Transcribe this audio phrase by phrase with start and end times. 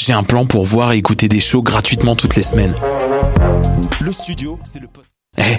[0.00, 2.74] j'ai un plan pour voir et écouter des shows gratuitement toutes les semaines.
[4.00, 4.88] Le studio, c'est le
[5.36, 5.58] Eh,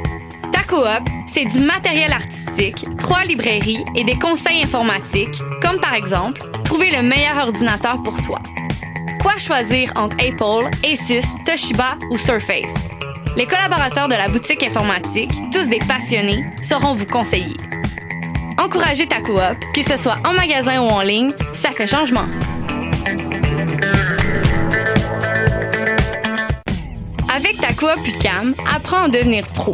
[0.71, 6.91] Coop, c'est du matériel artistique, trois librairies et des conseils informatiques, comme par exemple trouver
[6.91, 8.39] le meilleur ordinateur pour toi.
[9.21, 12.73] Quoi choisir entre Apple, Asus, Toshiba ou Surface?
[13.35, 17.57] Les collaborateurs de la boutique informatique, tous des passionnés, sauront vous conseiller.
[18.57, 19.41] Encouragez ta coop,
[19.73, 22.27] que ce soit en magasin ou en ligne, ça fait changement.
[27.35, 29.73] Avec ta coop UCAM, apprends à devenir pro.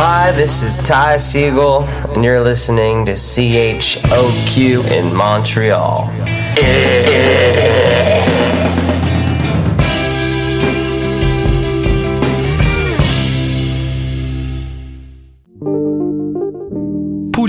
[0.00, 1.82] Hi, this is Ty Siegel,
[2.14, 6.08] and you're listening to CHOQ in Montreal.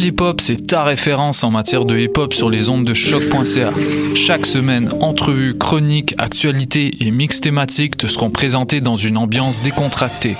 [0.01, 3.71] Hip Hop, c'est ta référence en matière de hip hop sur les ondes de choc.ca.
[4.15, 10.35] Chaque semaine, entrevues, chroniques, actualités et mix thématiques te seront présentés dans une ambiance décontractée.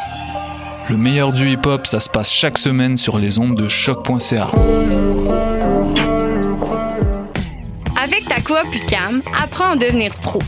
[0.90, 4.48] Le meilleur du hip hop, ça se passe chaque semaine sur les ondes de choc.ca.
[8.02, 10.40] Avec ta coop UCAM, apprends à devenir pro.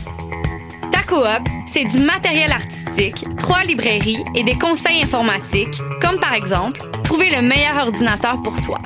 [0.90, 6.80] Ta coop, c'est du matériel artistique, trois librairies et des conseils informatiques, comme par exemple
[7.04, 8.80] trouver le meilleur ordinateur pour toi.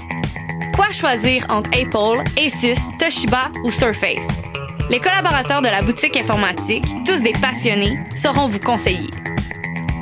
[0.74, 4.42] Quoi choisir entre Apple, Asus, Toshiba ou Surface?
[4.90, 9.08] Les collaborateurs de la boutique informatique, tous des passionnés, sauront vous conseiller.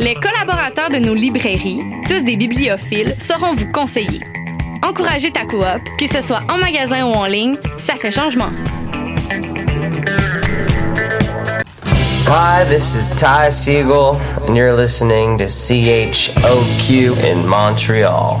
[0.00, 4.20] Les collaborateurs de nos librairies, tous des bibliophiles, sauront vous conseiller.
[4.82, 5.62] Encouragez ta coop,
[5.98, 8.50] que ce soit en magasin ou en ligne, ça fait changement.
[12.26, 14.16] Hi, this is Ty Siegel,
[14.48, 18.40] and you're listening to CHOQ in Montreal.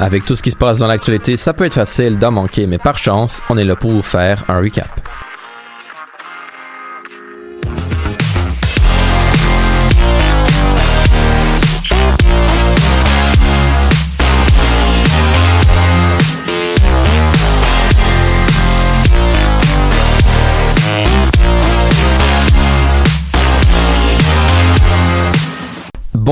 [0.00, 2.78] Avec tout ce qui se passe dans l'actualité, ça peut être facile d'en manquer, mais
[2.78, 4.88] par chance, on est là pour vous faire un recap.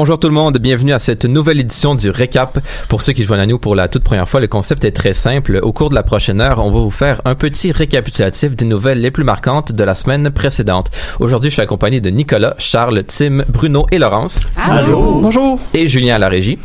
[0.00, 2.60] Bonjour tout le monde, bienvenue à cette nouvelle édition du Récap.
[2.88, 5.12] Pour ceux qui joignent à nous pour la toute première fois, le concept est très
[5.12, 5.58] simple.
[5.60, 9.00] Au cours de la prochaine heure, on va vous faire un petit récapitulatif des nouvelles
[9.00, 10.92] les plus marquantes de la semaine précédente.
[11.18, 14.46] Aujourd'hui, je suis accompagné de Nicolas, Charles, Tim, Bruno et Laurence.
[14.68, 15.20] Bonjour.
[15.20, 15.58] Bonjour.
[15.74, 16.60] Et Julien à la régie.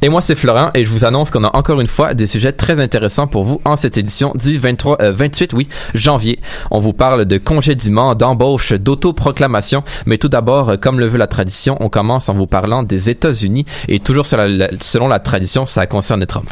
[0.00, 2.52] Et moi, c'est Florent et je vous annonce qu'on a encore une fois des sujets
[2.52, 6.38] très intéressants pour vous en cette édition du 23, euh, 28, oui, janvier.
[6.70, 9.82] On vous parle de congédiement, d'embauche, d'autoproclamation.
[10.06, 13.10] Mais tout d'abord, euh, comme le veut la tradition, on commence en vous parlant des
[13.10, 16.48] États-Unis et toujours selon la tradition, ça concerne Trump.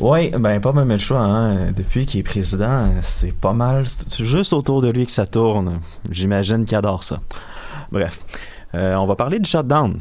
[0.00, 1.20] Oui, ben pas même le choix.
[1.20, 1.72] Hein.
[1.72, 3.84] Depuis qu'il est président, c'est pas mal.
[4.08, 5.80] C'est juste autour de lui que ça tourne.
[6.10, 7.20] J'imagine qu'il adore ça.
[7.92, 8.20] Bref,
[8.74, 9.98] euh, on va parler du shutdown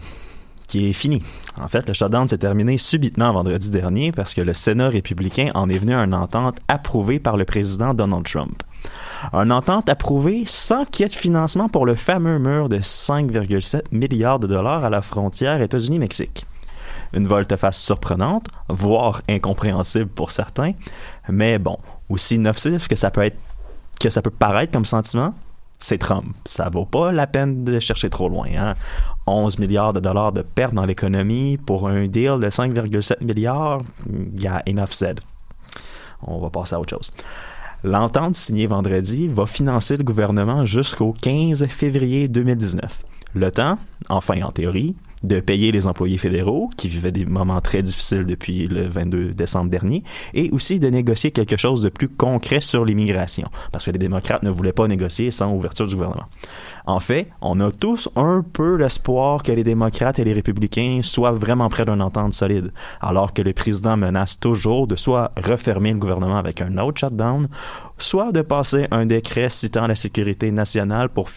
[0.69, 1.21] qui est fini.
[1.60, 5.68] En fait, le shutdown s'est terminé subitement vendredi dernier parce que le Sénat républicain en
[5.69, 8.63] est venu à une entente approuvée par le président Donald Trump.
[9.33, 13.81] Une entente approuvée sans qu'il y ait de financement pour le fameux mur de 5,7
[13.92, 16.45] milliards de dollars à la frontière États-Unis-Mexique
[17.13, 20.74] une volte-face surprenante, voire incompréhensible pour certains,
[21.27, 21.77] mais bon,
[22.07, 23.38] aussi nocif que ça peut être,
[24.00, 25.33] que ça peut paraître comme sentiment,
[25.79, 26.35] c'est Trump.
[26.45, 28.47] Ça vaut pas la peine de chercher trop loin.
[28.55, 28.73] Hein?
[29.25, 34.41] 11 milliards de dollars de pertes dans l'économie pour un deal de 5,7 milliards, il
[34.41, 35.21] y a enough said.
[36.21, 37.11] On va passer à autre chose.
[37.83, 43.05] L'entente signée vendredi va financer le gouvernement jusqu'au 15 février 2019.
[43.35, 43.77] Le temps,
[44.09, 48.68] enfin en théorie, de payer les employés fédéraux qui vivaient des moments très difficiles depuis
[48.68, 53.50] le 22 décembre dernier et aussi de négocier quelque chose de plus concret sur l'immigration
[53.71, 56.27] parce que les démocrates ne voulaient pas négocier sans ouverture du gouvernement.
[56.86, 61.31] En fait, on a tous un peu l'espoir que les démocrates et les républicains soient
[61.31, 66.00] vraiment près d'une entente solide, alors que le président menace toujours de soit refermer le
[66.00, 67.48] gouvernement avec un autre shutdown,
[67.98, 71.30] soit de passer un décret citant la sécurité nationale pour,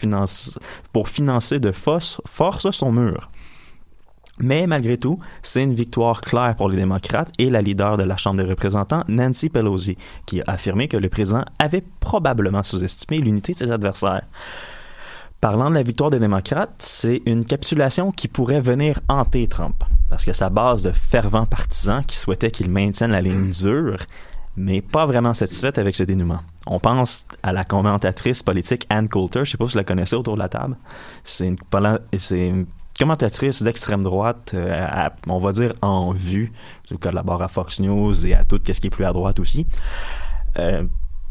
[0.91, 2.21] pour financer de force
[2.71, 3.29] son mur.
[4.43, 8.17] Mais malgré tout, c'est une victoire claire pour les démocrates et la leader de la
[8.17, 13.53] Chambre des représentants, Nancy Pelosi, qui a affirmé que le président avait probablement sous-estimé l'unité
[13.53, 14.23] de ses adversaires.
[15.39, 20.25] Parlant de la victoire des démocrates, c'est une capitulation qui pourrait venir hanter Trump, parce
[20.25, 23.99] que sa base de fervents partisans qui souhaitaient qu'il maintienne la ligne dure,
[24.57, 26.39] mais pas vraiment satisfaite avec ce dénouement.
[26.67, 30.17] On pense à la commentatrice politique Ann Coulter, je sais pas si vous la connaissez
[30.17, 30.75] autour de la table.
[31.23, 32.65] C'est une
[32.97, 36.51] commentatrice d'extrême droite, euh, on va dire en vue,
[36.83, 39.65] qui collabore à Fox News et à tout ce qui est plus à droite aussi.
[40.59, 40.83] Euh,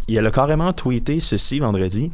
[0.09, 2.11] il a carrément tweeté ceci vendredi.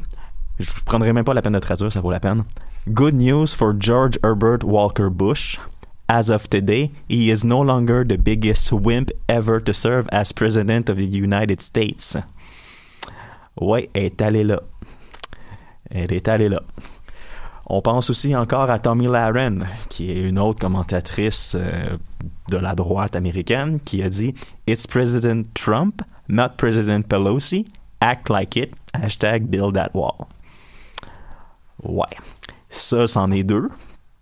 [0.59, 2.45] Je ne prendrai même pas la peine de traduire, ça vaut la peine.
[2.89, 5.59] Good news for George Herbert Walker Bush.
[6.09, 10.89] As of today, he is no longer the biggest wimp ever to serve as President
[10.89, 12.17] of the United States.
[13.61, 14.63] Ouais, elle est allée là.
[15.91, 16.63] Elle est allée là.
[17.71, 21.97] On pense aussi encore à Tommy Laren, qui est une autre commentatrice euh,
[22.51, 24.35] de la droite américaine, qui a dit
[24.67, 27.67] It's President Trump, not President Pelosi.
[28.01, 28.75] Act like it.
[28.95, 30.27] Hashtag build that wall.
[31.83, 32.17] Ouais.
[32.71, 33.69] Ça, c'en est deux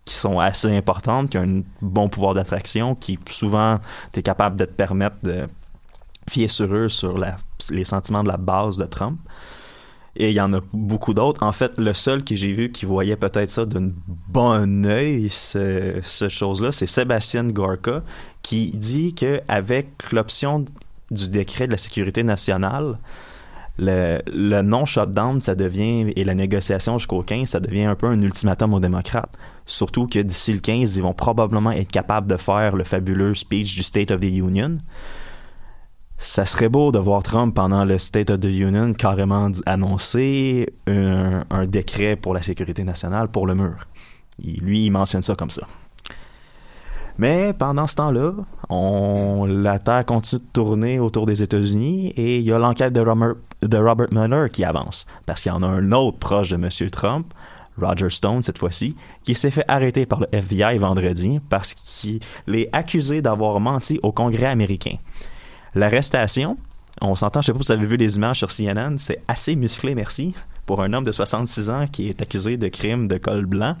[0.03, 3.79] qui sont assez importantes, qui ont un bon pouvoir d'attraction, qui souvent,
[4.13, 5.47] tu es capable de te permettre de
[6.29, 7.17] fier sur eux sur
[7.71, 9.19] les sentiments de la base de Trump.
[10.19, 11.43] Et il y en a beaucoup d'autres.
[11.43, 13.91] En fait, le seul que j'ai vu qui voyait peut-être ça d'un
[14.27, 18.01] bon œil, ce, chose-là, c'est Sébastien Gorka,
[18.41, 20.65] qui dit qu'avec l'option
[21.11, 22.97] du décret de la sécurité nationale,
[23.77, 28.19] le, le non-shutdown, ça devient, et la négociation jusqu'au 15, ça devient un peu un
[28.19, 29.37] ultimatum aux démocrates.
[29.67, 33.75] Surtout que d'ici le 15, ils vont probablement être capables de faire le fabuleux speech
[33.75, 34.77] du State of the Union
[36.17, 41.43] ça serait beau de voir Trump pendant le State of the Union carrément annoncer un,
[41.67, 43.87] décret pour la sécurité nationale pour le mur.
[44.43, 45.67] lui, il mentionne ça comme ça.
[47.19, 48.33] Mais pendant ce temps-là,
[49.47, 53.35] la Terre continue de tourner autour des États-Unis et il y a l'enquête de Robert,
[53.63, 55.07] de Robert Mueller qui avance.
[55.25, 56.69] Parce qu'il y en a un autre proche de M.
[56.91, 57.33] Trump,
[57.79, 62.19] Roger Stone cette fois-ci, qui s'est fait arrêter par le FBI vendredi parce qu'il
[62.53, 64.97] est accusé d'avoir menti au Congrès américain.
[65.77, 66.57] L'arrestation,
[67.01, 69.55] on s'entend, je sais pas si vous avez vu les images sur CNN, c'est assez
[69.55, 70.33] musclé, merci,
[70.65, 73.75] pour un homme de 66 ans qui est accusé de crime de col blanc.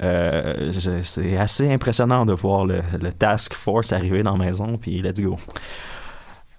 [0.00, 0.70] Euh,
[1.02, 2.82] c'est assez impressionnant de voir le,
[3.18, 5.36] task force arriver dans la maison, puis let's go.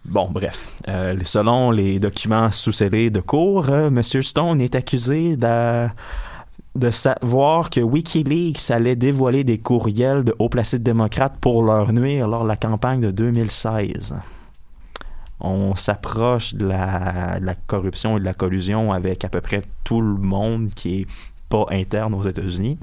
[0.04, 0.70] Bon, bref.
[0.90, 4.04] Euh, selon les documents sous-scellés de cours, euh, M.
[4.04, 5.88] Stone est accusé de,
[6.92, 12.44] savoir que Wikileaks allait dévoiler des courriels de haut placés démocrates pour leur nuire lors
[12.44, 14.16] de la campagne de 2016
[15.40, 20.18] on s'approche de la, corruption et de la collusion avec à peu près tout le
[20.18, 21.08] monde qui est
[21.50, 22.78] pas interne aux États-Unis.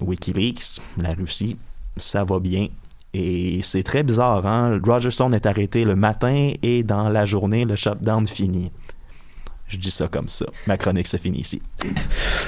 [0.00, 1.56] Wikileaks, la Russie,
[1.96, 2.68] ça va bien.
[3.14, 4.78] Et c'est très bizarre, hein?
[4.84, 8.70] Rogerson est arrêté le matin et dans la journée, le shutdown finit.
[9.68, 10.46] Je dis ça comme ça.
[10.66, 11.60] Ma chronique se finit ici.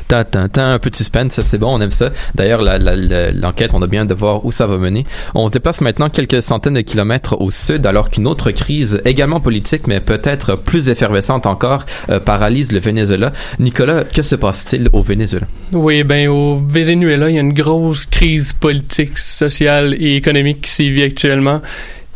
[0.08, 0.24] Tant,
[0.56, 2.10] un peu de suspense, ça c'est bon, on aime ça.
[2.34, 5.04] D'ailleurs, l'enquête, on a bien de voir où ça va mener.
[5.34, 9.38] On se déplace maintenant quelques centaines de kilomètres au sud, alors qu'une autre crise, également
[9.38, 13.32] politique, mais peut-être plus effervescente encore, euh, paralyse le Venezuela.
[13.58, 15.46] Nicolas, que se passe-t-il au Venezuela?
[15.74, 20.70] Oui, ben au Venezuela, il y a une grosse crise politique, sociale et économique qui
[20.70, 21.60] s'y vit actuellement.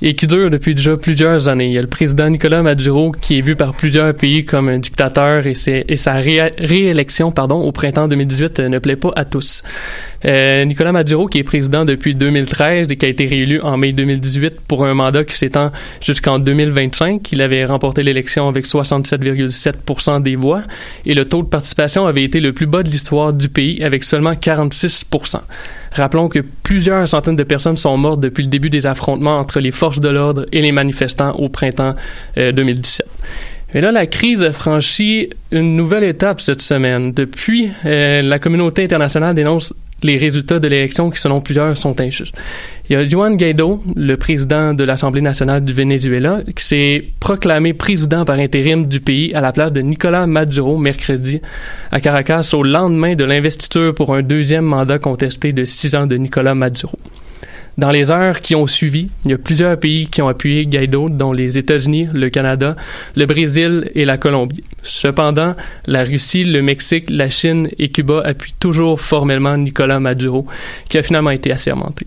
[0.06, 1.68] Et qui dure depuis déjà plusieurs années.
[1.68, 4.78] Il y a le président Nicolas Maduro qui est vu par plusieurs pays comme un
[4.78, 9.62] dictateur et, sa réélection pardon, au printemps 2018 ne plaît pas à tous.
[10.26, 13.92] Euh, Nicolas Maduro, qui est président depuis 2013 et qui a été réélu en mai
[13.92, 17.32] 2018 pour un mandat qui s'étend jusqu'en 2025.
[17.32, 20.62] Il avait remporté l'élection avec 67,7% des voix
[21.06, 24.04] et le taux de participation avait été le plus bas de l'histoire du pays avec
[24.04, 25.04] seulement 46
[25.94, 29.70] Rappelons que plusieurs centaines de personnes sont mortes depuis le début des affrontements entre les
[29.70, 31.94] forces de l'ordre et les manifestants au printemps
[32.36, 33.06] 2017.
[33.06, 37.12] Euh, et là, la crise a franchi une nouvelle étape cette semaine.
[37.12, 39.74] Depuis, euh, la communauté internationale dénonce
[40.04, 42.36] les résultats de l'élection qui, selon plusieurs, sont injustes.
[42.88, 47.72] Il y a Juan Guaido, le président de l'Assemblée nationale du Venezuela, qui s'est proclamé
[47.72, 51.40] président par intérim du pays à la place de Nicolas Maduro mercredi
[51.90, 56.16] à Caracas au lendemain de l'investiture pour un deuxième mandat contesté de six ans de
[56.16, 56.98] Nicolas Maduro.
[57.76, 61.08] Dans les heures qui ont suivi, il y a plusieurs pays qui ont appuyé Guaido,
[61.08, 62.76] dont les États-Unis, le Canada,
[63.16, 64.62] le Brésil et la Colombie.
[64.84, 70.46] Cependant, la Russie, le Mexique, la Chine et Cuba appuient toujours formellement Nicolas Maduro,
[70.88, 72.06] qui a finalement été assermenté.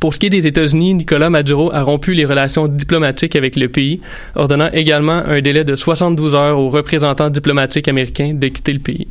[0.00, 3.68] Pour ce qui est des États-Unis, Nicolas Maduro a rompu les relations diplomatiques avec le
[3.68, 4.00] pays,
[4.34, 9.08] ordonnant également un délai de 72 heures aux représentants diplomatiques américains de quitter le pays.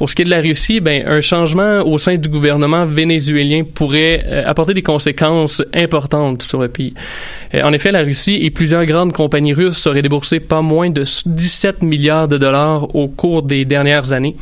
[0.00, 3.64] Pour ce qui est de la Russie, ben, un changement au sein du gouvernement vénézuélien
[3.64, 6.94] pourrait euh, apporter des conséquences importantes sur le pays.
[7.54, 11.04] Euh, en effet, la Russie et plusieurs grandes compagnies russes auraient déboursé pas moins de
[11.26, 14.36] 17 milliards de dollars au cours des dernières années.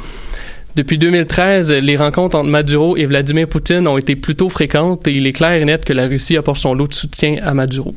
[0.77, 5.27] Depuis 2013, les rencontres entre Maduro et Vladimir Poutine ont été plutôt fréquentes et il
[5.27, 7.97] est clair et net que la Russie apporte son lot de soutien à Maduro.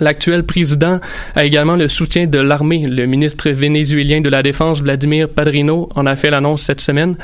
[0.00, 1.00] L'actuel président
[1.34, 2.86] a également le soutien de l'armée.
[2.86, 7.16] Le ministre vénézuélien de la Défense, Vladimir Padrino, en a fait l'annonce cette semaine.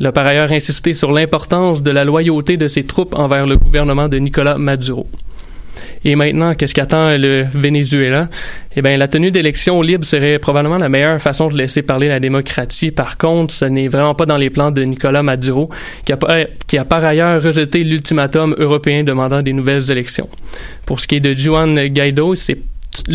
[0.00, 3.56] Il a par ailleurs insisté sur l'importance de la loyauté de ses troupes envers le
[3.56, 5.06] gouvernement de Nicolas Maduro.
[6.04, 8.28] Et maintenant, qu'est-ce qu'attend le Venezuela?
[8.76, 12.20] Eh bien, la tenue d'élections libres serait probablement la meilleure façon de laisser parler la
[12.20, 12.90] démocratie.
[12.90, 15.70] Par contre, ce n'est vraiment pas dans les plans de Nicolas Maduro,
[16.04, 16.18] qui a,
[16.66, 20.28] qui a par ailleurs rejeté l'ultimatum européen demandant des nouvelles élections.
[20.86, 22.58] Pour ce qui est de Juan Guaido, c'est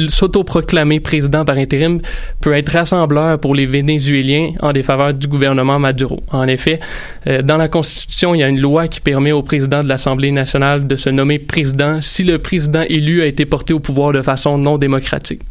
[0.09, 1.99] s'autoproclamer président par intérim
[2.41, 6.21] peut être rassembleur pour les Vénézuéliens en défaveur du gouvernement Maduro.
[6.31, 6.79] En effet,
[7.27, 10.31] euh, dans la Constitution, il y a une loi qui permet au président de l'Assemblée
[10.31, 14.21] nationale de se nommer président si le président élu a été porté au pouvoir de
[14.21, 15.41] façon non démocratique.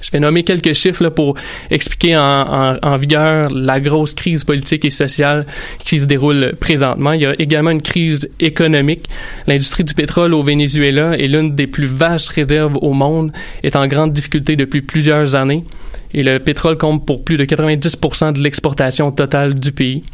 [0.00, 1.34] Je vais nommer quelques chiffres là, pour
[1.70, 5.44] expliquer en, en, vigueur la grosse crise politique et sociale
[5.84, 7.12] qui se déroule présentement.
[7.12, 9.08] Il y a également une crise économique.
[9.46, 13.86] L'industrie du pétrole au Venezuela est l'une des plus vastes réserves au monde, est en
[13.86, 15.64] grande difficulté depuis plusieurs années.
[16.14, 20.04] Et le pétrole compte pour plus de 90% de l'exportation totale du pays.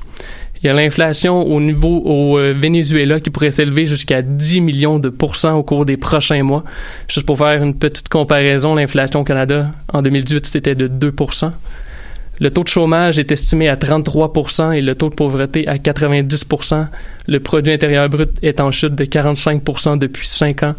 [0.64, 4.98] Il y a l'inflation au niveau au euh, Venezuela qui pourrait s'élever jusqu'à 10 millions
[4.98, 6.64] de pourcents au cours des prochains mois.
[7.06, 11.52] Juste pour faire une petite comparaison, l'inflation au Canada en 2018 c'était de 2%
[12.40, 16.86] le taux de chômage est estimé à 33% et le taux de pauvreté à 90%
[17.28, 20.74] Le produit intérieur brut est en chute de 45% depuis 5 ans.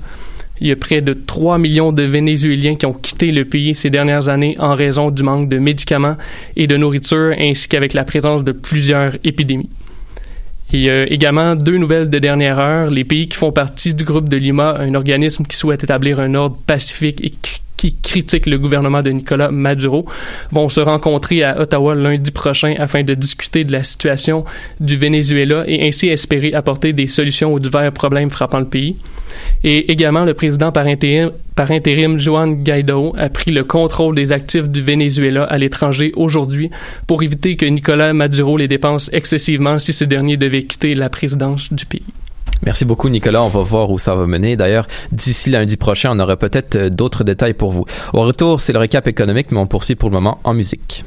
[0.62, 3.90] Il y a près de 3 millions de Vénézuéliens qui ont quitté le pays ces
[3.90, 6.16] dernières années en raison du manque de médicaments
[6.56, 9.70] et de nourriture, ainsi qu'avec la présence de plusieurs épidémies.
[10.72, 12.90] Il y a également deux nouvelles de dernière heure.
[12.90, 16.34] Les pays qui font partie du groupe de Lima, un organisme qui souhaite établir un
[16.34, 17.32] ordre pacifique et
[17.86, 20.06] qui critique le gouvernement de Nicolas Maduro,
[20.52, 24.44] vont se rencontrer à Ottawa lundi prochain afin de discuter de la situation
[24.80, 28.98] du Venezuela et ainsi espérer apporter des solutions aux divers problèmes frappant le pays.
[29.64, 34.32] Et également, le président par intérim, par intérim Juan Guaido a pris le contrôle des
[34.32, 36.70] actifs du Venezuela à l'étranger aujourd'hui
[37.08, 41.72] pour éviter que Nicolas Maduro les dépense excessivement si ce dernier devait quitter la présidence
[41.72, 42.04] du pays.
[42.66, 43.44] Merci beaucoup, Nicolas.
[43.44, 44.56] On va voir où ça va mener.
[44.58, 47.86] D'ailleurs, d'ici lundi prochain, on aura peut-être euh, d'autres détails pour vous.
[48.14, 51.06] Au retour, c'est le récap économique, mais on poursuit pour le moment en musique.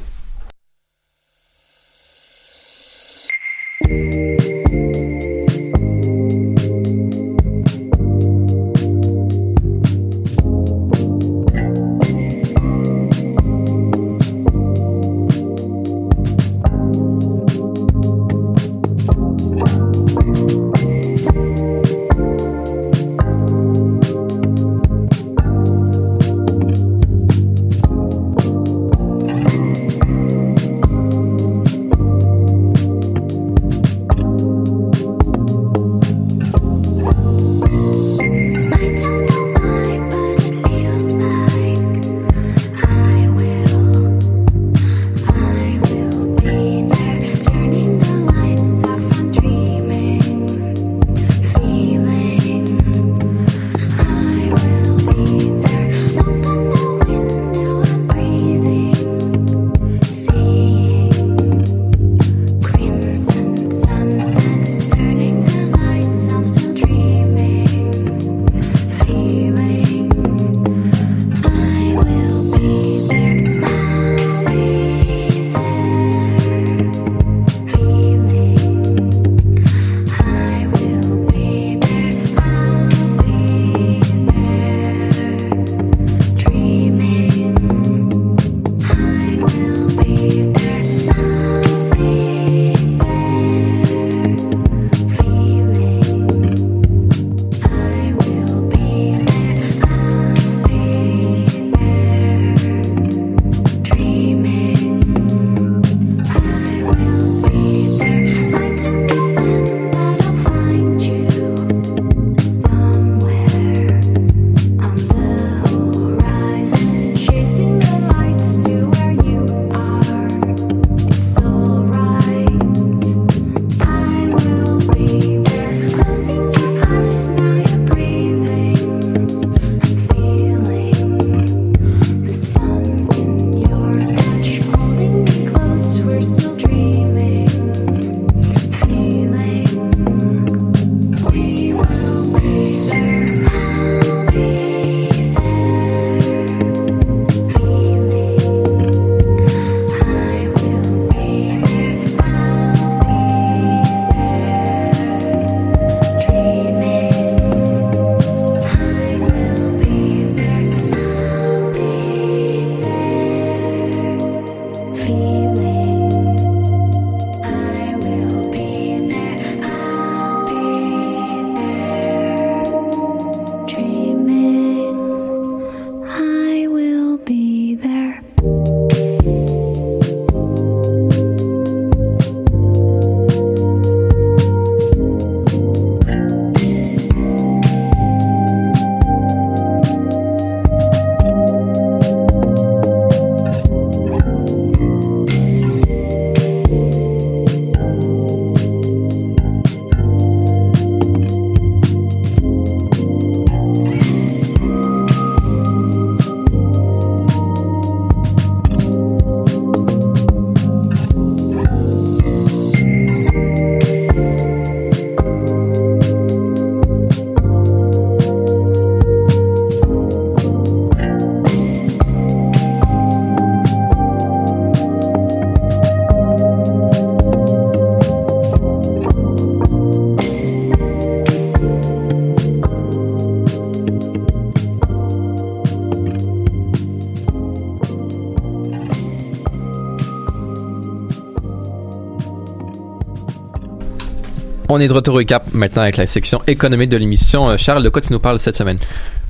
[244.71, 247.49] On est de retour au cap maintenant avec la section économique de l'émission.
[247.49, 248.77] Euh, Charles, de quoi tu nous parles cette semaine?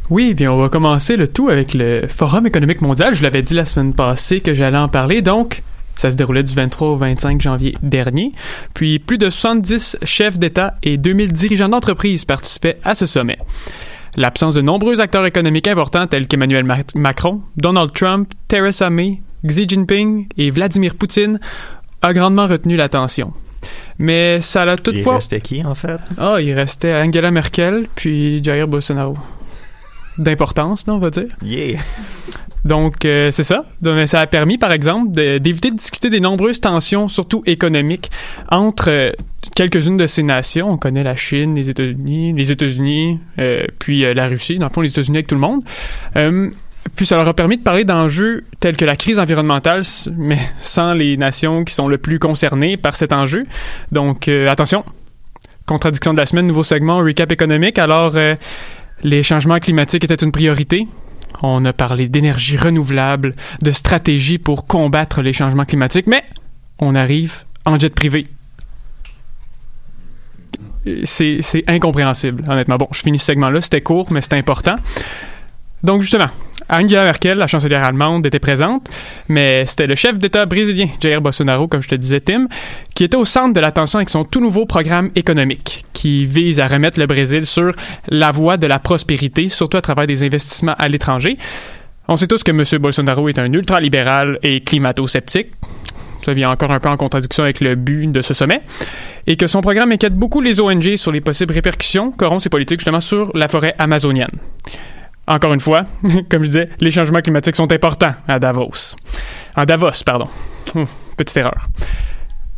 [0.10, 3.15] Oui, bien, on va commencer le tout avec le Forum économique mondial.
[3.15, 5.63] Je l'avais dit la semaine passée que j'allais en parler, donc
[5.95, 8.34] ça se déroulait du 23 au 25 janvier dernier.
[8.73, 13.38] Puis plus de 70 chefs d'État et 2000 dirigeants d'entreprise participaient à ce sommet.
[14.17, 20.28] L'absence de nombreux acteurs économiques importants tels qu'Emmanuel Macron, Donald Trump, Theresa May, Xi Jinping
[20.38, 21.39] et Vladimir Poutine
[22.02, 23.32] a grandement retenu l'attention.
[23.98, 25.13] Mais ça l'a toutefois.
[25.13, 26.00] Il restait qui, en fait?
[26.17, 29.17] Ah, il restait Angela Merkel, puis Jair Bolsonaro.
[30.17, 31.28] D'importance, on va dire.
[31.43, 31.80] Yeah!
[32.65, 33.65] Donc, euh, c'est ça.
[33.82, 38.12] Donc, ça a permis, par exemple, d'éviter de, discuter des nombreuses tensions, surtout économiques,
[38.50, 39.12] entre euh,
[39.56, 40.69] quelques-unes de ces nations.
[40.69, 44.82] On connaît la Chine, les États-Unis, les États-Unis, euh, puis la Russie, dans le fond,
[44.82, 45.63] les États-Unis avec tout le monde.
[46.99, 49.83] Puis ça leur a permis de parler d'enjeux tels que la crise environnementale,
[50.17, 53.43] mais sans les nations qui sont le plus concernées par cet enjeu.
[53.93, 54.83] Donc euh, attention,
[55.65, 57.79] contradiction de la semaine, nouveau segment, recap économique.
[57.79, 58.35] Alors, euh,
[59.01, 60.89] les changements climatiques étaient une priorité.
[61.41, 66.25] On a parlé d'énergie renouvelable, de stratégie pour combattre les changements climatiques, mais
[66.79, 68.27] on arrive en jet privé.
[71.05, 72.75] C'est incompréhensible, honnêtement.
[72.75, 74.75] Bon, je finis ce segment-là, c'était court, mais c'était important.
[75.81, 76.27] Donc justement,
[76.69, 78.89] Angela Merkel, la chancelière allemande, était présente,
[79.27, 82.47] mais c'était le chef d'État brésilien, Jair Bolsonaro, comme je te disais, Tim,
[82.93, 86.67] qui était au centre de l'attention avec son tout nouveau programme économique, qui vise à
[86.67, 87.71] remettre le Brésil sur
[88.08, 91.38] la voie de la prospérité, surtout à travers des investissements à l'étranger.
[92.08, 92.63] On sait tous que M.
[92.82, 95.51] Bolsonaro est un ultralibéral et climato-sceptique.
[96.25, 98.62] Ça vient encore un peu en contradiction avec le but de ce sommet.
[99.27, 102.79] Et que son programme inquiète beaucoup les ONG sur les possibles répercussions qu'auront ces politiques
[102.79, 104.32] justement sur la forêt amazonienne.
[105.29, 105.83] Encore une fois,
[106.29, 108.95] comme je disais, les changements climatiques sont importants à Davos.
[109.55, 110.27] En Davos, pardon.
[111.15, 111.67] petite erreur.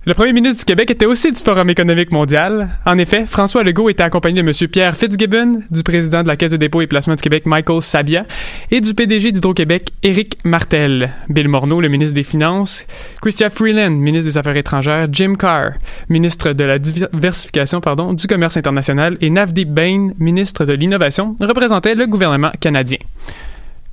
[0.03, 2.69] Le premier ministre du Québec était aussi du Forum économique mondial.
[2.87, 4.67] En effet, François Legault était accompagné de M.
[4.67, 8.25] Pierre Fitzgibbon, du président de la Caisse de dépôt et placement du Québec, Michael Sabia,
[8.71, 12.87] et du PDG d'Hydro-Québec, Éric Martel, Bill Morneau, le ministre des Finances,
[13.21, 15.73] Christian Freeland, ministre des Affaires étrangères, Jim Carr,
[16.09, 21.93] ministre de la diversification, pardon, du commerce international, et Navdeep Bain, ministre de l'Innovation, représentaient
[21.93, 22.97] le gouvernement canadien.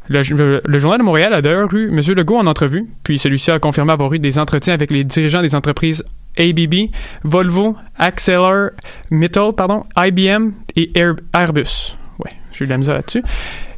[0.08, 2.00] Le, Journal de Montréal a d'ailleurs eu M.
[2.14, 5.54] Legault en entrevue, puis celui-ci a confirmé avoir eu des entretiens avec les dirigeants des
[5.54, 6.04] entreprises
[6.38, 6.90] ABB,
[7.24, 8.68] Volvo, Acceler,
[9.10, 10.92] Mittal, pardon, IBM et
[11.34, 11.96] Airbus.
[12.18, 13.22] Ouais, j'ai eu de la misère là-dessus.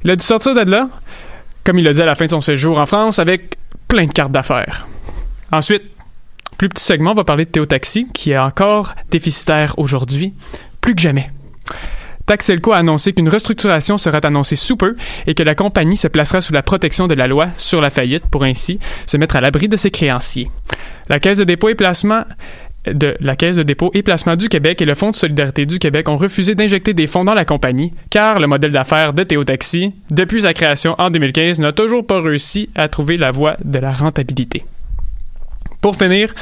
[0.04, 0.88] Il a dû sortir de là,
[1.64, 3.56] comme il l'a dit à la fin de son séjour en France, avec
[3.88, 4.86] plein de cartes d'affaires.
[5.50, 5.82] Ensuite,
[6.58, 10.32] plus petit segment, on va parler de Théo Taxi, qui est encore déficitaire aujourd'hui,
[10.80, 11.30] plus que jamais.
[12.26, 14.94] Taxelco a annoncé qu'une restructuration sera annoncée sous peu
[15.26, 18.26] et que la compagnie se placera sous la protection de la loi sur la faillite
[18.28, 20.50] pour ainsi se mettre à l'abri de ses créanciers.
[21.08, 22.24] La Caisse de dépôt et placement
[22.86, 23.16] de
[24.02, 27.24] placement du Québec et le Fonds de solidarité du Québec ont refusé d'injecter des fonds
[27.24, 31.60] dans la compagnie car le modèle d'affaires de Théo Taxi, depuis sa création en 2015,
[31.60, 34.64] n'a toujours pas réussi à trouver la voie de la rentabilité.
[35.80, 36.34] Pour finir,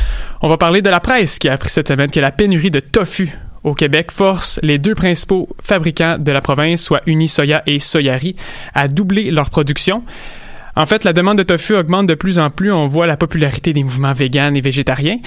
[0.43, 2.81] on va parler de la presse qui a appris cette semaine que la pénurie de
[2.81, 3.37] tofu
[3.69, 8.35] au Québec force les deux principaux fabricants de la province, soit Unisoya et Soyari,
[8.75, 10.03] à doubler leur production.
[10.79, 12.73] En fait, la demande de tofu augmente de plus en plus.
[12.73, 15.19] On voit la popularité des mouvements véganes et végétariens.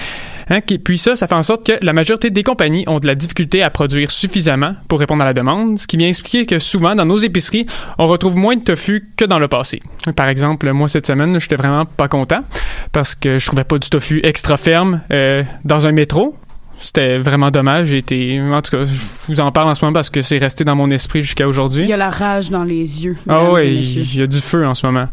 [0.48, 3.14] Hein, puis ça, ça fait en sorte que la majorité des compagnies ont de la
[3.14, 6.94] difficulté à produire suffisamment pour répondre à la demande, ce qui vient expliquer que souvent,
[6.94, 7.66] dans nos épiceries,
[7.98, 9.82] on retrouve moins de tofu que dans le passé.
[10.16, 12.44] Par exemple, moi, cette semaine, j'étais vraiment pas content
[12.92, 16.34] parce que je trouvais pas du tofu extra ferme euh, dans un métro.
[16.82, 17.92] C'était vraiment dommage.
[17.92, 18.92] Été, en tout cas, je
[19.28, 21.84] vous en parle en ce moment parce que c'est resté dans mon esprit jusqu'à aujourd'hui.
[21.84, 23.16] Il y a la rage dans les yeux.
[23.28, 25.08] Ah oui, il y a du feu en ce moment.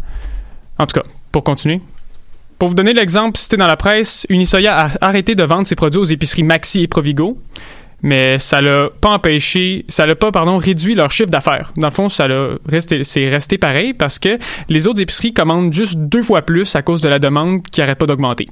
[0.79, 1.79] En tout cas, pour continuer.
[2.57, 6.01] Pour vous donner l'exemple cité dans la presse, Unisoya a arrêté de vendre ses produits
[6.01, 7.37] aux épiceries Maxi et Provigo,
[8.01, 11.71] mais ça l'a pas empêché, ça l'a pas pardon réduit leur chiffre d'affaires.
[11.77, 15.71] Dans le fond, ça l'a resté, c'est resté pareil parce que les autres épiceries commandent
[15.71, 18.47] juste deux fois plus à cause de la demande qui arrête pas d'augmenter.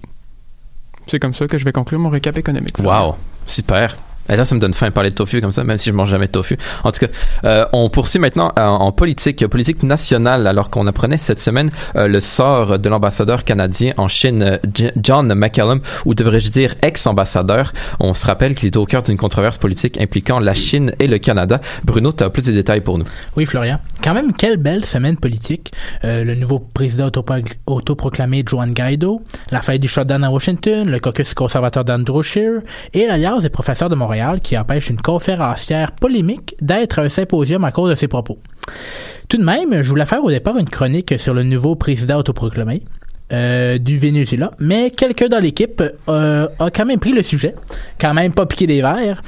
[1.08, 2.78] C'est comme ça que je vais conclure mon récap économique.
[2.80, 3.16] Wow,
[3.46, 3.96] super.
[4.30, 5.96] Et là, ça me donne faim de parler de tofu comme ça, même si je
[5.96, 6.58] mange jamais de tofu.
[6.84, 7.12] En tout cas,
[7.44, 12.08] euh, on poursuit maintenant euh, en, politique, politique nationale, alors qu'on apprenait cette semaine euh,
[12.08, 14.60] le sort de l'ambassadeur canadien en Chine,
[15.02, 17.74] John McCallum, ou devrais-je dire ex-ambassadeur.
[18.00, 21.20] On se rappelle qu'il était au cœur d'une controverse politique impliquant la Chine et le
[21.20, 21.62] Canada.
[21.84, 23.06] Bruno, tu as plus de détails pour nous.
[23.36, 23.80] Oui, Florian.
[24.04, 25.72] Quand même, quelle belle semaine politique.
[26.04, 27.10] le nouveau président
[27.66, 32.62] autoproclamé Juan Guaido, la fête du shutdown à Washington, le caucus conservateur d'Andrew Scheer
[32.94, 37.72] et l'alliance des professeurs de Montréal qui empêche une conférencière polémique d'être un symposium à
[37.72, 38.40] cause de ses propos.
[39.30, 42.84] Tout de même, je voulais faire au départ une chronique sur le nouveau président autoproclamé.
[43.34, 47.56] euh, du Venezuela, mais quelqu'un dans l'équipe euh, a quand même pris le sujet,
[48.00, 49.22] quand même pas piqué des verres.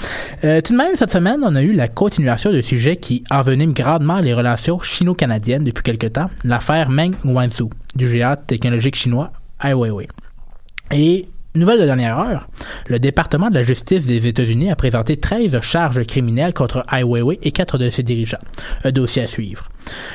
[0.43, 3.73] Euh, tout de même, cette semaine, on a eu la continuation de sujet qui envenime
[3.73, 9.31] grandement les relations chino-canadiennes depuis quelque temps, l'affaire Meng Wanzhou, du géant technologique chinois
[9.63, 10.07] Ai Weiwei.
[10.91, 11.25] Et
[11.59, 12.47] Nouvelle de dernière heure,
[12.87, 17.37] le département de la justice des États-Unis a présenté 13 charges criminelles contre Ai Weiwei
[17.43, 18.37] et quatre de ses dirigeants.
[18.85, 19.67] Un dossier à suivre.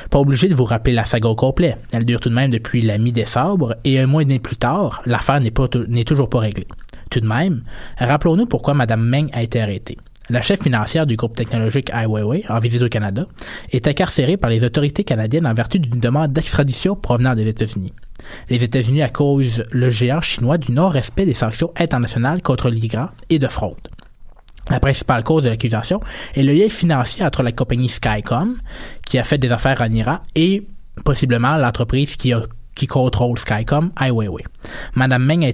[0.09, 1.77] Pas obligé de vous rappeler la saga au complet.
[1.93, 5.03] Elle dure tout de même depuis la mi-décembre et un mois et demi plus tard,
[5.05, 6.67] l'affaire n'est toujours pas réglée.
[7.11, 7.61] Tout de même,
[7.99, 9.97] rappelons-nous pourquoi Mme Meng a été arrêtée.
[10.29, 13.25] La chef financière du groupe technologique Ai en visite au Canada,
[13.71, 17.93] est incarcérée par les autorités canadiennes en vertu d'une demande d'extradition provenant des États-Unis.
[18.49, 23.47] Les États-Unis accusent le géant chinois du non-respect des sanctions internationales contre l'IGRA et de
[23.47, 23.87] fraude.
[24.71, 26.01] La principale cause de l'accusation
[26.33, 28.57] est le lien financier entre la compagnie Skycom,
[29.05, 30.65] qui a fait des affaires en Iran, et
[31.03, 34.11] possiblement l'entreprise qui, contrôle Skycom, Ai.
[34.95, 35.51] Madame Meng a,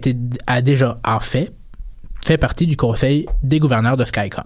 [0.47, 1.51] a déjà, en fait,
[2.23, 4.45] fait partie du conseil des gouverneurs de Skycom.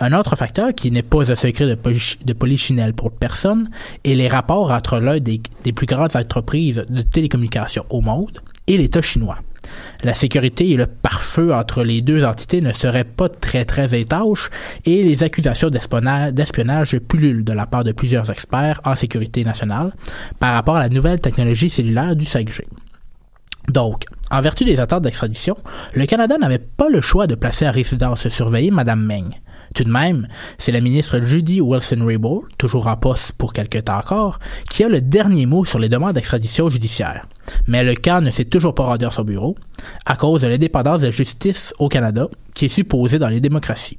[0.00, 3.68] Un autre facteur qui n'est pas un secret de, polichinelle pour personne
[4.04, 8.76] est les rapports entre l'un des, des, plus grandes entreprises de télécommunications au monde et
[8.76, 9.38] l'État chinois.
[10.02, 14.50] La sécurité et le pare-feu entre les deux entités ne seraient pas très très étanches
[14.84, 19.94] et les accusations d'espionnage pullulent de la part de plusieurs experts en sécurité nationale
[20.38, 22.62] par rapport à la nouvelle technologie cellulaire du 5G.
[23.68, 25.56] Donc, en vertu des attentes d'extradition,
[25.94, 29.30] le Canada n'avait pas le choix de placer à résidence surveillée Mme Meng.
[29.74, 34.38] Tout de même, c'est la ministre Judy Wilson-Raybould, toujours en poste pour quelque temps encore,
[34.70, 37.26] qui a le dernier mot sur les demandes d'extradition judiciaire.
[37.66, 39.56] Mais le cas ne s'est toujours pas rendu à son bureau,
[40.06, 43.98] à cause de l'indépendance de la justice au Canada, qui est supposée dans les démocraties.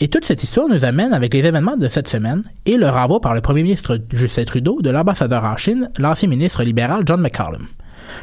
[0.00, 3.20] Et toute cette histoire nous amène avec les événements de cette semaine et le renvoi
[3.20, 7.68] par le premier ministre Justin Trudeau de l'ambassadeur en Chine, l'ancien ministre libéral John McCallum.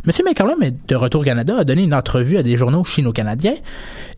[0.05, 0.11] M.
[0.25, 3.55] McCallum est de retour au Canada, a donné une entrevue à des journaux chino-canadiens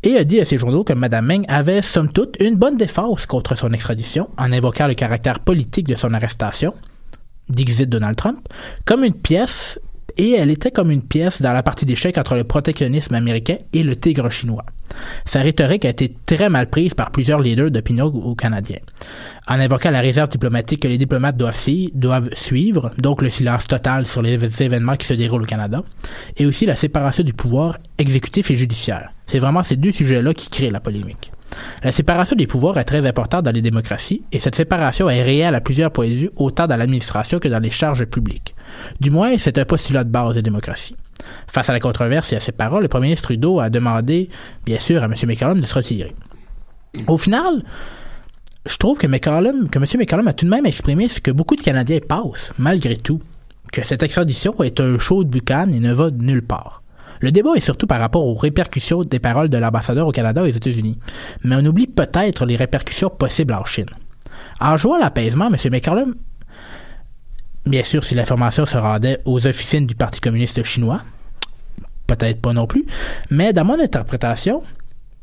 [0.04, 3.26] et a dit à ces journaux que Mme Meng avait, somme toute, une bonne défense
[3.26, 6.74] contre son extradition en invoquant le caractère politique de son arrestation,
[7.50, 8.40] d'exit Donald Trump,
[8.86, 9.80] comme une pièce,
[10.18, 13.84] et elle était comme une pièce dans la partie d'échec entre le protectionnisme américain et
[13.84, 14.66] le tigre chinois.
[15.26, 18.80] Sa rhétorique a été très mal prise par plusieurs leaders d'opinion au Canadiens.
[19.48, 21.58] En invoquant la réserve diplomatique que les diplomates doivent,
[21.94, 25.84] doivent suivre, donc le silence total sur les événements qui se déroulent au Canada,
[26.38, 29.12] et aussi la séparation du pouvoir exécutif et judiciaire.
[29.28, 31.32] C'est vraiment ces deux sujets-là qui créent la polémique.
[31.84, 35.56] La séparation des pouvoirs est très importante dans les démocraties, et cette séparation est réelle
[35.56, 38.56] à plusieurs points de vue, autant dans l'administration que dans les charges publiques.
[39.00, 40.96] Du moins, c'est un postulat de base des démocraties.
[41.48, 44.30] Face à la controverse et à ces paroles, le premier ministre Trudeau a demandé,
[44.66, 45.14] bien sûr, à M.
[45.26, 46.16] McCallum de se retirer.
[47.08, 47.64] Au final,
[48.66, 49.12] je trouve que, M.
[49.12, 53.22] McCallum a tout de même exprimé ce que beaucoup de Canadiens pensent, malgré tout,
[53.72, 56.84] que cette extradition est un show de bucan et ne va nulle part.
[57.20, 60.52] Le débat est surtout par rapport aux répercussions des paroles de l'ambassadeur au Canada et
[60.52, 61.00] aux États-Unis,
[61.44, 63.90] mais on oublie peut-être les répercussions possibles en Chine.
[64.60, 65.56] En jouant l'apaisement, M.
[65.72, 66.16] McCallum,
[67.66, 71.02] bien sûr si l'information se rendait aux officines du Parti communiste chinois,
[72.08, 72.86] peut-être pas non plus,
[73.30, 74.64] mais dans mon interprétation,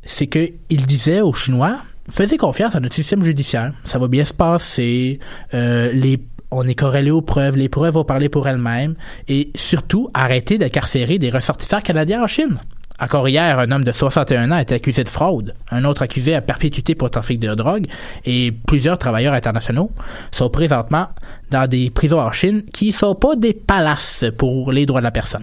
[0.05, 1.79] c'est qu'il disait aux Chinois,
[2.11, 5.19] faisait confiance à notre système judiciaire, ça va bien se passer,
[5.55, 8.95] euh, les on est corrélé aux preuves, les preuves vont parler pour elles-mêmes,
[9.29, 12.61] et surtout arrêter d'incarcérer des ressortissants canadiens en Chine.
[13.01, 16.35] Encore hier, un homme de 61 ans a été accusé de fraude, un autre accusé
[16.37, 17.87] à perpétuité pour trafic de drogue,
[18.25, 19.91] et plusieurs travailleurs internationaux
[20.31, 21.09] sont présentement
[21.51, 25.11] dans des prisons en Chine qui sont pas des palaces pour les droits de la
[25.11, 25.43] personne.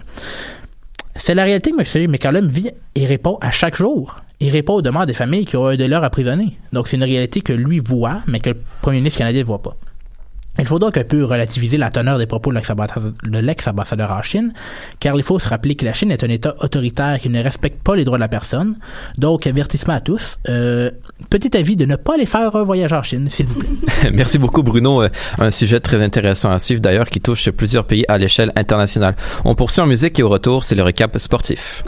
[1.14, 2.10] C'est la réalité que M.
[2.10, 4.16] McCallum vit et répond à chaque jour.
[4.40, 6.56] Il répond aux demandes des familles qui ont un de leurs emprisonnés.
[6.72, 9.60] Donc c'est une réalité que lui voit, mais que le premier ministre canadien ne voit
[9.60, 9.76] pas.
[10.58, 14.52] Il faut donc un peu relativiser la teneur des propos de l'ex-ambassadeur en Chine,
[15.00, 17.82] car il faut se rappeler que la Chine est un État autoritaire qui ne respecte
[17.82, 18.76] pas les droits de la personne.
[19.16, 20.38] Donc, avertissement à tous.
[20.48, 20.90] Euh,
[21.30, 24.10] petit avis de ne pas aller faire un voyage en Chine, s'il vous plaît.
[24.12, 25.02] Merci beaucoup, Bruno.
[25.02, 29.16] Euh, un sujet très intéressant à suivre, d'ailleurs, qui touche plusieurs pays à l'échelle internationale.
[29.44, 31.82] On poursuit en musique et au retour, c'est le récap sportif.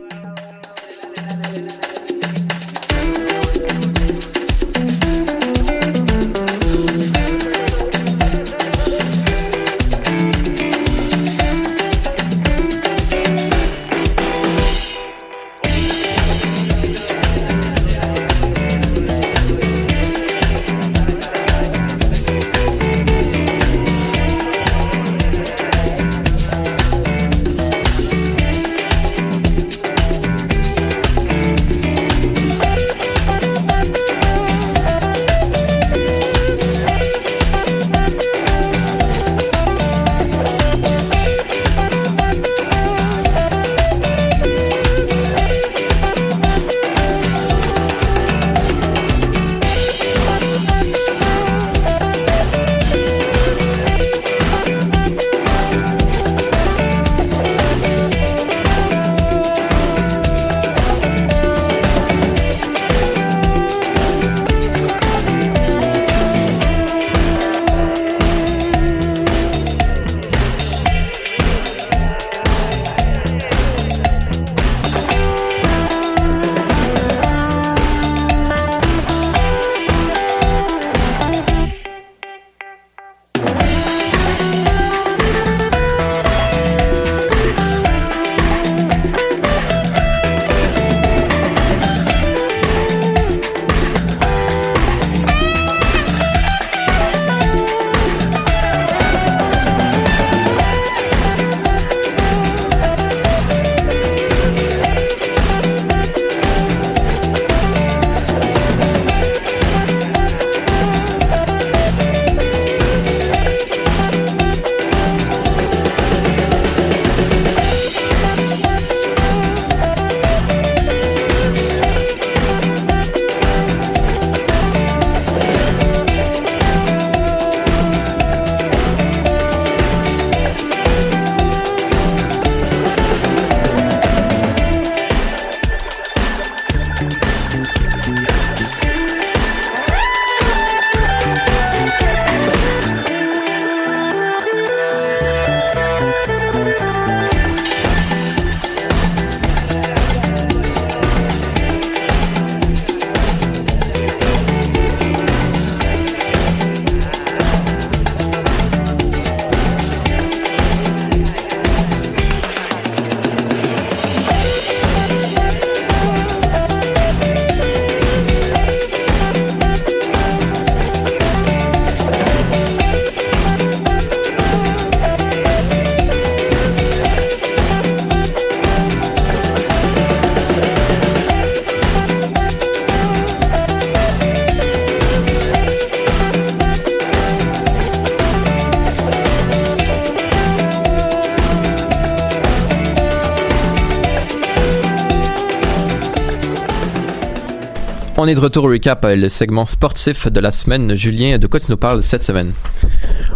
[198.24, 200.94] On est de retour au recap, le segment sportif de la semaine.
[200.94, 202.54] Julien, de quoi tu nous parles cette semaine?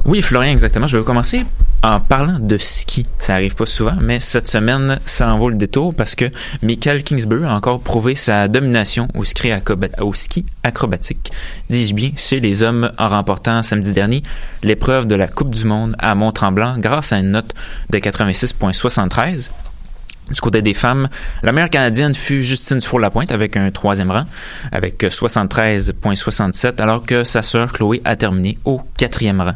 [0.07, 0.87] Oui, Florian, exactement.
[0.87, 1.44] Je vais commencer
[1.83, 3.05] en parlant de ski.
[3.18, 6.24] Ça arrive pas souvent, mais cette semaine, ça en vaut le détour parce que
[6.62, 9.53] Michael Kingsbury a encore prouvé sa domination au ski,
[10.01, 11.33] au ski acrobatique,
[11.68, 14.22] dis-je bien, chez les hommes en remportant samedi dernier
[14.62, 17.53] l'épreuve de la Coupe du Monde à Mont-Tremblant grâce à une note
[17.90, 19.51] de 86,73.
[20.31, 21.09] Du côté des femmes,
[21.43, 24.25] la meilleure canadienne fut Justine Dufour-Lapointe avec un troisième rang,
[24.73, 29.55] avec 73,67, alors que sa sœur Chloé a terminé au quatrième rang.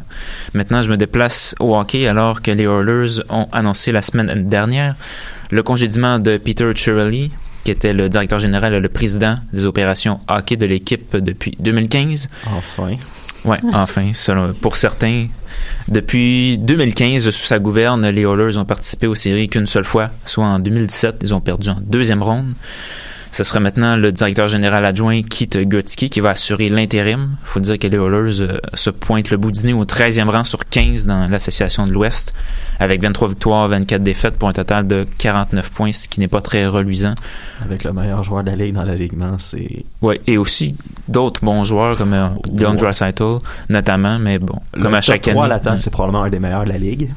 [0.53, 4.95] Maintenant, je me déplace au hockey alors que les Oilers ont annoncé la semaine dernière
[5.51, 7.31] le congédiement de Peter Chirelli,
[7.63, 12.29] qui était le directeur général et le président des opérations hockey de l'équipe depuis 2015.
[12.47, 12.95] Enfin.
[13.45, 15.27] Ouais, enfin, selon, pour certains.
[15.87, 20.45] Depuis 2015, sous sa gouverne, les Oilers ont participé aux séries qu'une seule fois, soit
[20.45, 21.17] en 2017.
[21.21, 22.53] Ils ont perdu en deuxième ronde.
[23.33, 27.35] Ce sera maintenant le directeur général adjoint Keith Gutsky qui va assurer l'intérim.
[27.41, 30.29] Il faut dire que les Oilers euh, se pointent le bout du nez au 13e
[30.29, 32.31] rang sur 15 dans l'association de l'Ouest,
[32.79, 36.41] avec 23 victoires, 24 défaites pour un total de 49 points, ce qui n'est pas
[36.41, 37.15] très reluisant.
[37.59, 39.83] Avec le meilleur joueur de la Ligue dans l'alignement, c'est...
[40.03, 40.75] Oui, et aussi
[41.07, 42.77] d'autres bons joueurs comme euh, Leon
[43.67, 45.33] notamment, mais bon, comme à chaque année.
[45.33, 47.09] 3 à l'attaque, c'est probablement un des meilleurs de la Ligue.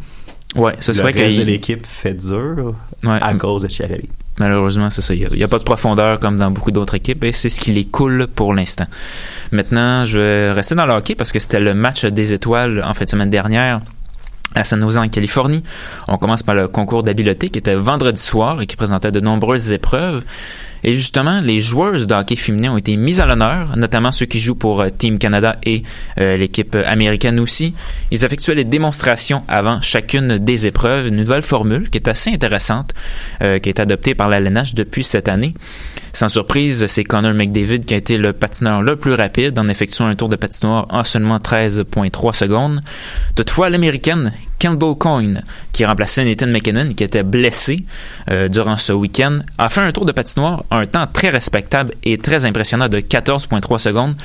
[0.57, 4.09] Ouais, ça c'est vrai que l'équipe fait dur à cause de Chiarelli.
[4.39, 5.15] Malheureusement, c'est ça.
[5.15, 7.73] Il n'y a, pas de profondeur comme dans beaucoup d'autres équipes et c'est ce qui
[7.73, 8.87] les coule pour l'instant.
[9.51, 12.93] Maintenant, je vais rester dans le hockey parce que c'était le match des étoiles en
[12.93, 13.81] fin de semaine dernière
[14.55, 15.63] à San Jose en Californie.
[16.09, 19.73] On commence par le concours d'habileté qui était vendredi soir et qui présentait de nombreuses
[19.73, 20.23] épreuves.
[20.87, 24.39] Et justement, les joueuses de hockey féminin ont été mises à l'honneur, notamment ceux qui
[24.39, 25.83] jouent pour euh, Team Canada et
[26.21, 27.75] euh, l'équipe américaine aussi.
[28.13, 32.95] Ils effectuaient les démonstrations avant chacune des épreuves, une nouvelle formule qui est assez intéressante,
[33.43, 35.55] euh, qui est adoptée par la LNH depuis cette année.
[36.13, 40.07] Sans surprise, c'est Connor McDavid qui a été le patineur le plus rapide en effectuant
[40.07, 42.81] un tour de patinoire en seulement 13,3 secondes.
[43.35, 45.43] Toutefois, l'américaine Kendall Coyne,
[45.73, 47.85] qui remplaçait Nathan McKinnon, qui était blessé
[48.31, 52.19] euh, durant ce week-end, a fait un tour de patinoire un temps très respectable et
[52.19, 54.17] très impressionnant de 14,3 secondes,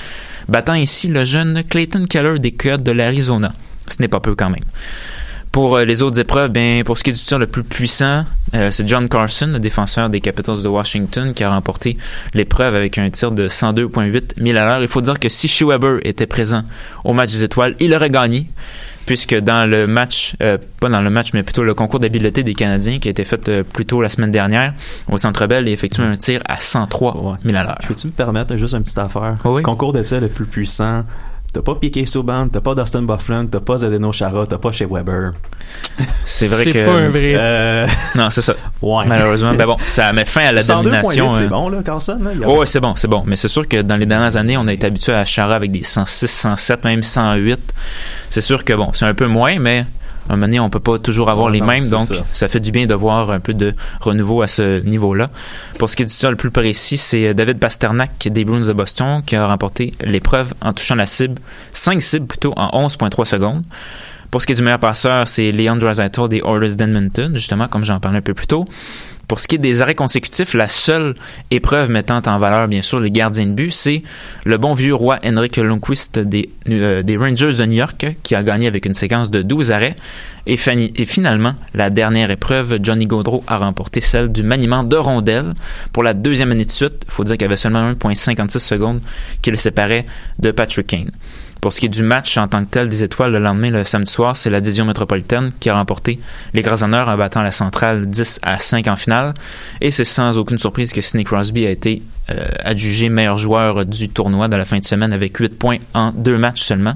[0.48, 3.54] battant ici le jeune Clayton Keller des Coyotes de l'Arizona.
[3.88, 4.64] Ce n'est pas peu quand même.
[5.52, 8.26] Pour euh, les autres épreuves, bien, pour ce qui est du tir le plus puissant,
[8.54, 11.98] euh, c'est John Carson, le défenseur des Capitals de Washington, qui a remporté
[12.34, 14.82] l'épreuve avec un tir de 102,8 000 à l'heure.
[14.82, 16.64] Il faut dire que si Shea Weber était présent
[17.04, 18.48] au match des étoiles, il aurait gagné
[19.06, 22.54] puisque dans le match, euh, pas dans le match, mais plutôt le concours d'habileté des
[22.54, 24.74] Canadiens qui a été fait euh, plus tôt la semaine dernière
[25.10, 27.78] au Centre Bell, il a effectué un tir à 103 000 à l'heure.
[27.88, 29.36] Peux-tu me permettre juste une petite affaire?
[29.46, 29.64] oui.
[29.64, 31.04] Concours de tir le plus puissant.
[31.54, 34.86] T'as pas Piqué Souban, t'as pas Dustin Bufflin, t'as pas Zdeno Chara, t'as pas chez
[34.86, 35.34] Weber.
[36.24, 36.72] C'est vrai que.
[36.72, 37.34] C'est pas un vrai.
[37.36, 37.88] Euh...
[38.16, 38.56] Non, c'est ça.
[38.82, 39.04] Ouais.
[39.06, 41.34] Malheureusement, ben bon, ça met fin à la domination.
[41.34, 41.48] C'est hein.
[41.48, 42.20] bon, là, Carson.
[42.22, 43.24] Là, Oh, ouais, c'est bon, c'est bon.
[43.26, 45.72] Mais c'est sûr que dans les dernières années, on a été habitué à Chara avec
[45.72, 47.60] des 106, 107, même 108.
[48.30, 49.86] C'est sûr que bon, c'est un peu moins, mais
[50.30, 52.24] un moment donné, on peut pas toujours avoir Ouais, les non, mêmes, donc ça.
[52.32, 52.48] ça.
[52.48, 55.30] fait du bien de voir un peu de renouveau à ce niveau-là.
[55.80, 59.22] Pour ce qui est du le plus précis, c'est David Pasternak des Bruins de Boston
[59.26, 61.36] qui a remporté l'épreuve en touchant la cible,
[61.74, 63.64] 5 cibles plutôt en 11,3 secondes.
[64.30, 67.84] Pour ce qui est du meilleur passeur, c'est Leon Draisaitl des Oilers d'Edmonton, justement, comme
[67.84, 68.66] j'en parlais un peu plus tôt.
[69.32, 71.14] Pour ce qui est des arrêts consécutifs, la seule
[71.52, 74.04] épreuve mettant en valeur, bien sûr, les gardiens de but, c'est
[74.44, 78.44] le bon vieux roi Henrik Lundqvist des, euh, des Rangers de New York, qui a
[78.44, 79.96] gagné avec une séquence de 12 arrêts.
[80.48, 85.54] Et finalement, la dernière épreuve, Johnny Gaudreau a remporté celle du maniement de rondelles
[85.94, 87.06] pour la deuxième année de suite.
[87.08, 89.00] Il faut dire qu'il y avait seulement 1,56 secondes
[89.42, 90.08] qui le séparait
[90.40, 91.12] de Patrick Kane.
[91.62, 93.84] Pour ce qui est du match en tant que tel des étoiles, le lendemain, le
[93.84, 96.20] samedi soir, c'est la division métropolitaine qui a remporté
[96.56, 99.36] les grands honneurs en battant la centrale 10 à 5 en finale.
[99.80, 102.02] Et c'est sans aucune surprise que Sidney Crosby a été
[102.32, 106.12] euh, adjugé meilleur joueur du tournoi de la fin de semaine avec 8 points en
[106.12, 106.96] deux matchs seulement.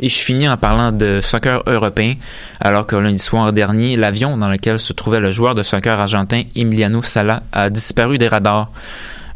[0.00, 2.14] Et je finis en parlant de soccer européen,
[2.60, 6.42] alors que lundi soir dernier, l'avion dans lequel se trouvait le joueur de soccer argentin
[6.56, 8.70] Emiliano Sala a disparu des radars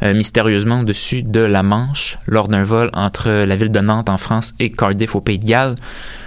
[0.03, 4.17] euh, mystérieusement au-dessus de la Manche lors d'un vol entre la ville de Nantes en
[4.17, 5.75] France et Cardiff au Pays de Galles.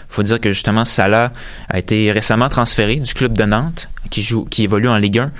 [0.09, 1.33] faut dire que justement Salah
[1.69, 5.31] a été récemment transféré du club de Nantes qui joue qui évolue en Ligue 1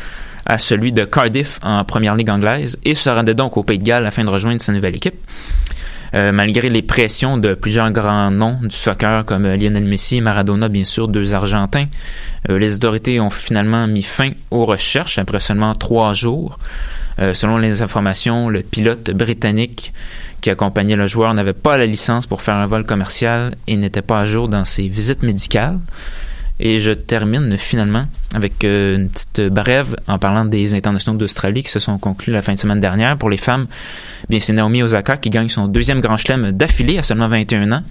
[0.45, 3.85] à celui de Cardiff en première ligue anglaise et se rendait donc au Pays de
[3.85, 5.17] Galles afin de rejoindre sa nouvelle équipe.
[6.15, 10.69] Euh, malgré les pressions de plusieurs grands noms du soccer comme euh, Lionel Messi Maradona,
[10.69, 11.87] bien sûr, deux Argentins,
[12.49, 16.59] les autorités ont finalement mis fin aux recherches après seulement trois jours.
[17.19, 19.93] Euh, selon les informations, le pilote britannique
[20.41, 24.03] qui accompagnait le joueur n'avait pas la licence pour faire un vol commercial et n'était
[24.03, 25.79] pas à jour dans ses visites médicales.
[26.59, 31.71] Et je termine finalement avec euh, une petite brève en parlant des internationaux d'Australie qui
[31.71, 33.19] se sont conclus la fin de semaine dernière.
[33.19, 33.67] Pour les femmes,
[34.31, 37.83] bien c'est Naomi Osaka qui gagne son deuxième grand chelem d'affilée à seulement 21 ans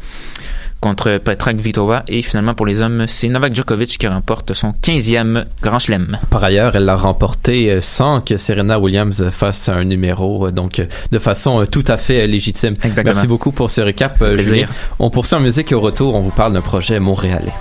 [0.82, 2.04] contre Petra Kvitova.
[2.08, 6.18] Et finalement, pour les hommes, c'est Novak Djokovic qui remporte son 15e Grand Chelem.
[6.30, 10.80] Par ailleurs, elle l'a remporté euh, sans que Serena Williams fasse un numéro, euh, donc
[10.80, 12.76] euh, de façon tout à fait légitime.
[12.84, 13.14] Exactement.
[13.14, 14.44] Merci beaucoup pour ce récap, plaisir.
[14.46, 14.68] Julien.
[15.00, 17.54] On poursuit en musique et au retour, on vous parle d'un projet montréalais.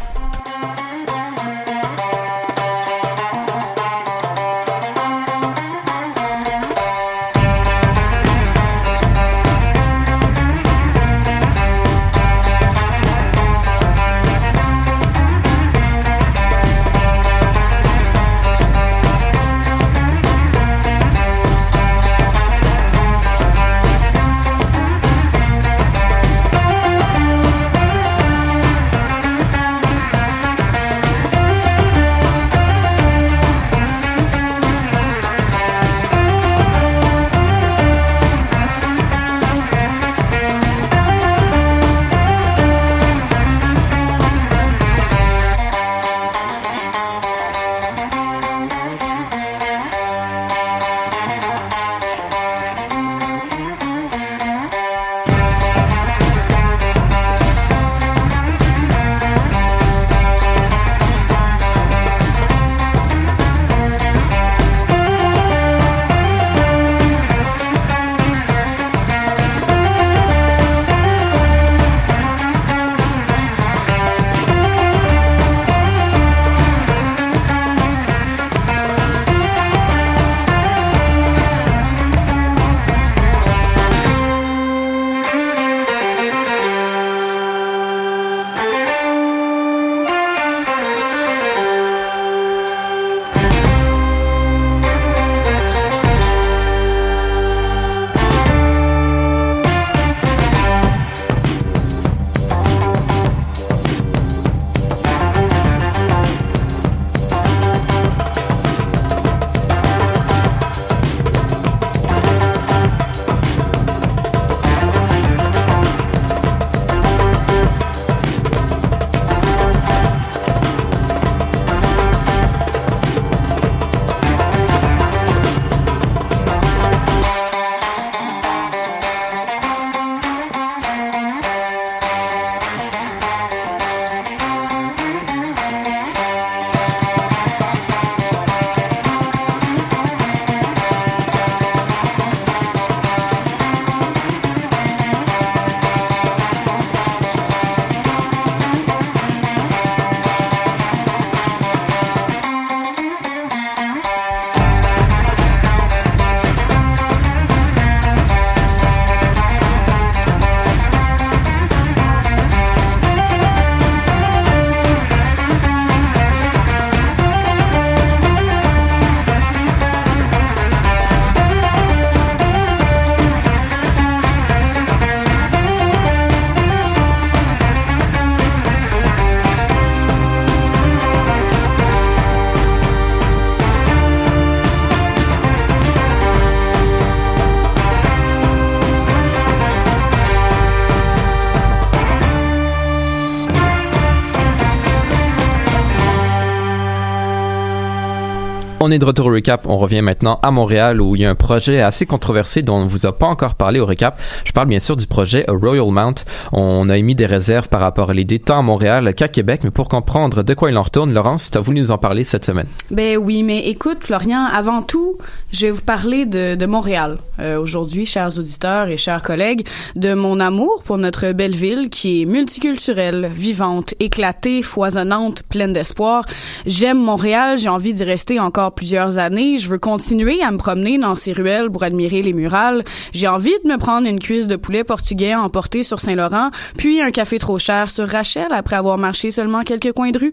[198.87, 199.67] On est de retour au recap.
[199.67, 202.85] On revient maintenant à Montréal où il y a un projet assez controversé dont on
[202.85, 204.21] ne vous a pas encore parlé au recap.
[204.45, 206.17] Je parle bien sûr du projet Royal Mount.
[206.53, 209.71] On a émis des réserves par rapport à l'idée tant à Montréal qu'à Québec, mais
[209.71, 212.45] pour comprendre de quoi il en retourne, Laurence, tu as voulu nous en parler cette
[212.45, 212.67] semaine.
[212.91, 215.17] Ben oui, mais écoute, Florian, avant tout,
[215.51, 217.17] je vais vous parler de, de Montréal.
[217.41, 219.67] Euh, Aujourd'hui, chers auditeurs et chers collègues,
[219.97, 226.27] de mon amour pour notre belle ville qui est multiculturelle, vivante, éclatée, foisonnante, pleine d'espoir.
[226.67, 229.57] J'aime Montréal, j'ai envie d'y rester encore plusieurs années.
[229.57, 232.85] Je veux continuer à me promener dans ces ruelles pour admirer les murales.
[233.13, 237.01] J'ai envie de me prendre une cuisse de poulet portugais à emporter sur Saint-Laurent, puis
[237.01, 240.33] un café trop cher sur Rachel après avoir marché seulement quelques coins de rue.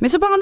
[0.00, 0.34] Mais cependant,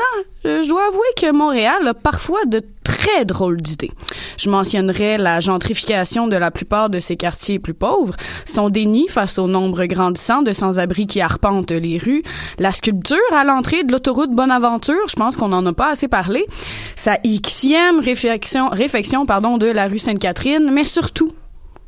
[0.46, 3.90] euh, je dois avouer que Montréal a parfois de très drôles d'idées.
[4.38, 8.14] Je mentionnerai la gentrification de la plupart de ces quartiers plus pauvres,
[8.44, 12.22] son déni face au nombre grandissant de sans-abri qui arpentent les rues,
[12.58, 16.46] la sculpture à l'entrée de l'autoroute Bonaventure, je pense qu'on n'en a pas assez parlé,
[16.94, 21.32] sa xème réflexion, réfection pardon, de la rue Sainte-Catherine, mais surtout,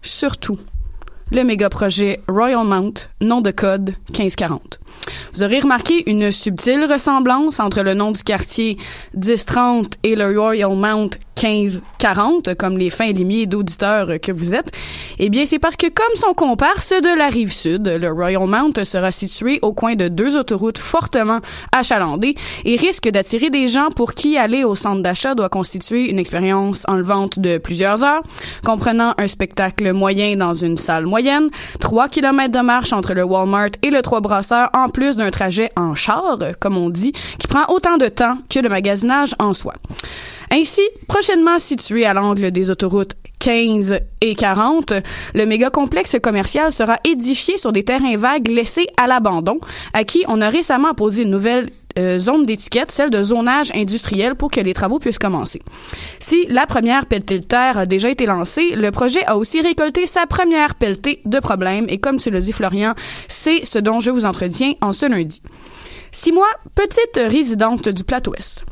[0.03, 0.59] surtout,
[1.31, 4.79] le méga projet Royal Mount, nom de code 1540.
[5.35, 8.77] Vous aurez remarqué une subtile ressemblance entre le nom du quartier
[9.15, 14.73] 1030 et le Royal Mount 1540, comme les fins limiers d'auditeurs que vous êtes.
[15.19, 18.85] Eh bien, c'est parce que comme son comparse de la rive sud, le Royal Mount
[18.85, 21.41] sera situé au coin de deux autoroutes fortement
[21.73, 22.35] achalandées
[22.65, 26.85] et risque d'attirer des gens pour qui aller au centre d'achat doit constituer une expérience
[26.89, 28.23] enlevante de plusieurs heures,
[28.65, 33.71] comprenant un spectacle moyen dans une salle moyenne, 3 km de marche entre le Walmart
[33.83, 37.65] et le Trois Brasseurs, en plus d'un trajet en char, comme on dit, qui prend
[37.69, 39.75] autant de temps que le magasinage en soi.
[40.51, 44.93] Ainsi, prochainement situé à l'angle des autoroutes 15 et 40,
[45.35, 49.59] le méga complexe commercial sera édifié sur des terrains vagues laissés à l'abandon,
[49.93, 51.69] à qui on a récemment posé une nouvelle
[51.99, 55.63] euh, zone d'étiquette, celle de zonage industriel pour que les travaux puissent commencer.
[56.21, 60.07] Si la première pelletée de terre a déjà été lancée, le projet a aussi récolté
[60.07, 62.95] sa première pelletée de problèmes et comme tu le dit Florian,
[63.29, 65.41] c'est ce dont je vous entretiens en ce lundi.
[66.13, 68.67] Si moi, petite résidente du plateau Ouest,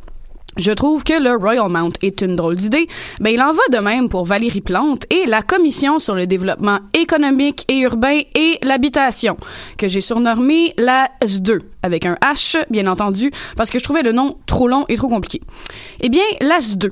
[0.56, 2.88] je trouve que le Royal Mount est une drôle d'idée,
[3.20, 6.78] mais il en va de même pour Valérie Plante et la Commission sur le développement
[6.92, 9.36] économique et urbain et l'habitation,
[9.78, 14.12] que j'ai surnommé la S2, avec un H, bien entendu, parce que je trouvais le
[14.12, 15.40] nom trop long et trop compliqué.
[16.00, 16.90] Eh bien, la S2,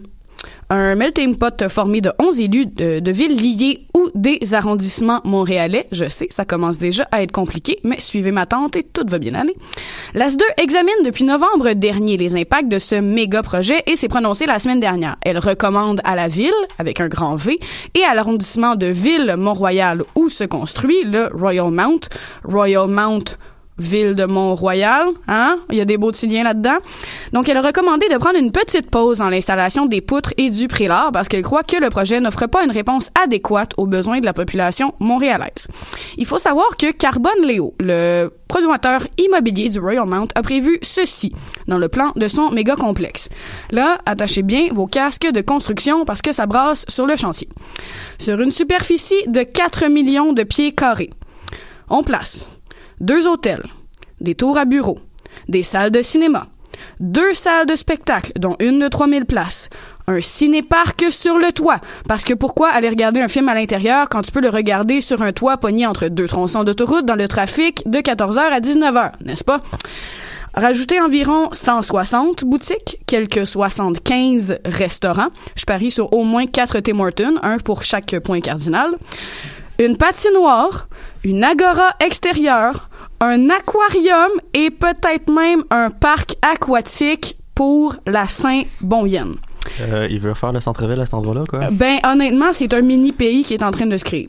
[0.75, 5.87] un melting pot formé de 11 élus de, villes liées ou des arrondissements montréalais.
[5.93, 9.19] Je sais, ça commence déjà à être compliqué, mais suivez ma tante et tout va
[9.19, 9.55] bien aller.
[10.15, 14.59] L'AS2 examine depuis novembre dernier les impacts de ce méga projet et s'est prononcée la
[14.59, 15.17] semaine dernière.
[15.23, 17.59] Elle recommande à la ville, avec un grand V,
[17.95, 22.09] et à l'arrondissement de Ville-Mont-Royal où se construit le Royal Mount,
[22.45, 23.37] Royal Mount
[23.79, 25.59] ville de Mont-Royal, hein?
[25.71, 26.79] Il y a des beaux petits là-dedans.
[27.33, 30.69] Donc, elle a recommandé de prendre une petite pause dans l'installation des poutres et du
[30.69, 34.25] prélat parce qu'elle croit que le projet n'offre pas une réponse adéquate aux besoins de
[34.25, 35.69] la population montréalaise.
[36.17, 41.33] Il faut savoir que Carbone Léo, le promoteur immobilier du Royal Mount, a prévu ceci
[41.67, 43.29] dans le plan de son méga complexe.
[43.71, 47.49] Là, attachez bien vos casques de construction parce que ça brasse sur le chantier.
[48.19, 51.11] Sur une superficie de 4 millions de pieds carrés,
[51.89, 52.49] on place
[53.03, 53.65] deux hôtels,
[54.21, 55.01] des tours à bureaux,
[55.49, 56.47] des salles de cinéma,
[57.01, 59.69] deux salles de spectacle, dont une de 3000 places,
[60.07, 61.81] un ciné-parc sur le toit.
[62.09, 65.21] Parce que pourquoi aller regarder un film à l'intérieur quand tu peux le regarder sur
[65.21, 69.45] un toit pogné entre deux tronçons d'autoroute dans le trafic de 14h à 19h, n'est-ce
[69.45, 69.61] pas?
[70.55, 75.31] Rajouter environ 160 boutiques, quelques 75 restaurants.
[75.57, 78.91] Je parie sur au moins 4 Tim Hortons, un pour chaque point cardinal.
[79.79, 80.89] Une patinoire,
[81.25, 82.91] une agora extérieure,
[83.23, 89.37] un aquarium et peut-être même un parc aquatique pour la Saint-Bonvienne.
[89.81, 91.69] Euh, il veut faire le centre-ville à cet endroit-là, quoi?
[91.71, 94.29] Ben, honnêtement, c'est un mini-pays qui est en train de se créer.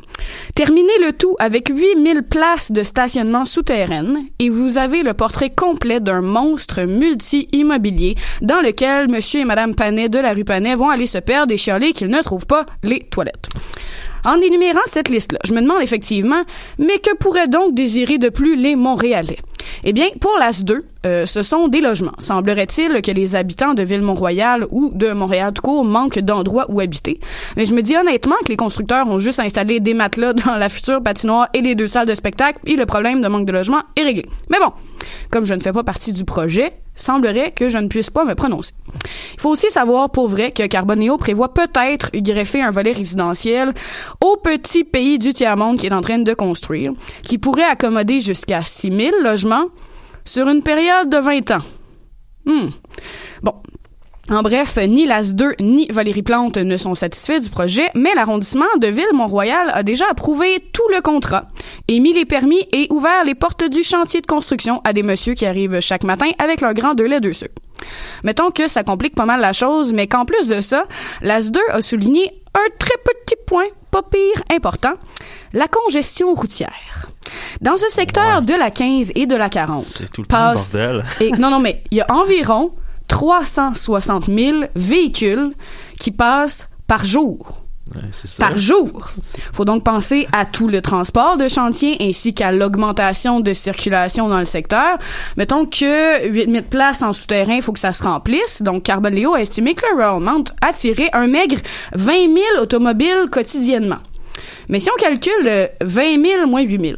[0.53, 5.99] Terminez le tout avec 8000 places de stationnement souterraines et vous avez le portrait complet
[5.99, 11.07] d'un monstre multi-immobilier dans lequel monsieur et madame Panet de la rue Panet vont aller
[11.07, 13.49] se perdre et chialer qu'ils ne trouvent pas les toilettes.
[14.25, 16.43] En énumérant cette liste-là, je me demande effectivement,
[16.79, 19.39] mais que pourraient donc désirer de plus les Montréalais?
[19.83, 22.13] Eh bien, pour l'AS 2, euh, ce sont des logements.
[22.19, 27.19] Semblerait-il que les habitants de Ville-Mont-Royal ou de Montréal tout court manquent d'endroits où habiter.
[27.57, 30.69] Mais je me dis honnêtement que les constructeurs ont juste installé des matelas dans la
[30.69, 33.81] future patinoire et les deux salles de spectacle et le problème de manque de logement
[33.97, 34.25] est réglé.
[34.49, 34.71] Mais bon,
[35.29, 38.35] comme je ne fais pas partie du projet, semblerait que je ne puisse pas me
[38.35, 38.73] prononcer.
[39.33, 43.73] Il faut aussi savoir pour vrai que Carboneo prévoit peut-être greffer un volet résidentiel
[44.21, 46.91] au petit pays du tiers-monde qui est en train de construire,
[47.23, 49.65] qui pourrait accommoder jusqu'à 6000 logements
[50.25, 51.63] sur une période de 20 ans.
[52.45, 52.69] Hmm.
[53.41, 53.55] Bon,
[54.29, 58.65] en bref, ni l'AS 2 ni Valérie Plante ne sont satisfaits du projet, mais l'arrondissement
[58.79, 61.47] de Ville-Mont-Royal a déjà approuvé tout le contrat,
[61.89, 65.45] émis les permis et ouvert les portes du chantier de construction à des messieurs qui
[65.45, 67.51] arrivent chaque matin avec leur grand deux lait deux sucres.
[68.23, 70.85] Mettons que ça complique pas mal la chose, mais qu'en plus de ça,
[71.21, 74.93] l'AS 2 a souligné un très petit point, pas pire important,
[75.51, 77.07] la congestion routière.
[77.59, 81.03] Dans ce secteur de la 15 et de la 40, C'est tout le temps bordel.
[81.19, 82.71] et, non, non, mais il y a environ
[83.13, 85.51] 360 000 véhicules
[85.99, 87.59] qui passent par jour.
[87.93, 88.47] Ouais, c'est ça.
[88.47, 89.05] Par jour.
[89.53, 94.39] Faut donc penser à tout le transport de chantier ainsi qu'à l'augmentation de circulation dans
[94.39, 94.97] le secteur.
[95.37, 98.63] Mettons que 8000 places en souterrain, il faut que ça se remplisse.
[98.63, 101.57] Donc, Carbon Léo a estimé que le Royal Mount attirait un maigre
[101.93, 103.99] 20 000 automobiles quotidiennement.
[104.69, 106.97] Mais si on calcule euh, 20 000 moins 8 000,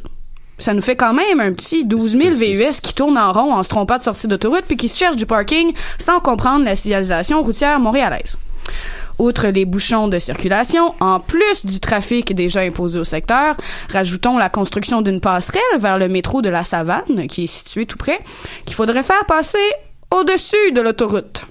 [0.57, 3.63] ça nous fait quand même un petit 12 000 VUS qui tournent en rond en
[3.63, 7.41] se trompant de sortie d'autoroute puis qui se cherchent du parking sans comprendre la signalisation
[7.41, 8.37] routière montréalaise.
[9.17, 13.55] Outre les bouchons de circulation, en plus du trafic déjà imposé au secteur,
[13.89, 17.97] rajoutons la construction d'une passerelle vers le métro de la Savane, qui est situé tout
[17.97, 18.19] près,
[18.65, 19.71] qu'il faudrait faire passer
[20.11, 21.43] au-dessus de l'autoroute.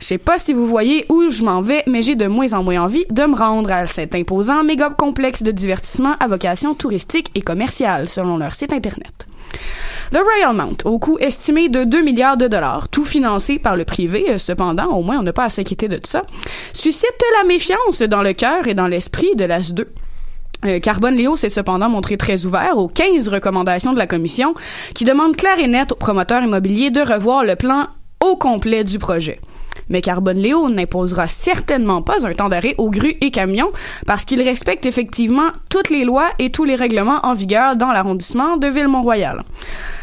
[0.00, 2.62] Je sais pas si vous voyez où je m'en vais, mais j'ai de moins en
[2.62, 7.30] moins envie de me rendre à cet imposant méga complexe de divertissement à vocation touristique
[7.34, 9.26] et commerciale, selon leur site internet.
[10.12, 13.84] Le Royal Mount, au coût estimé de 2 milliards de dollars, tout financé par le
[13.84, 16.22] privé, euh, cependant, au moins on n'a pas à s'inquiéter de ça,
[16.72, 19.86] suscite la méfiance dans le cœur et dans l'esprit de l'AS 2.
[20.66, 24.54] Euh, Carbone Léo s'est cependant montré très ouvert aux 15 recommandations de la commission
[24.94, 27.86] qui demandent clair et net aux promoteurs immobiliers de revoir le plan
[28.20, 29.40] au complet du projet.
[29.88, 33.70] Mais Carbone Léo n'imposera certainement pas un temps d'arrêt aux grues et camions
[34.06, 38.56] parce qu'il respecte effectivement toutes les lois et tous les règlements en vigueur dans l'arrondissement
[38.56, 39.42] de Ville-Mont-Royal.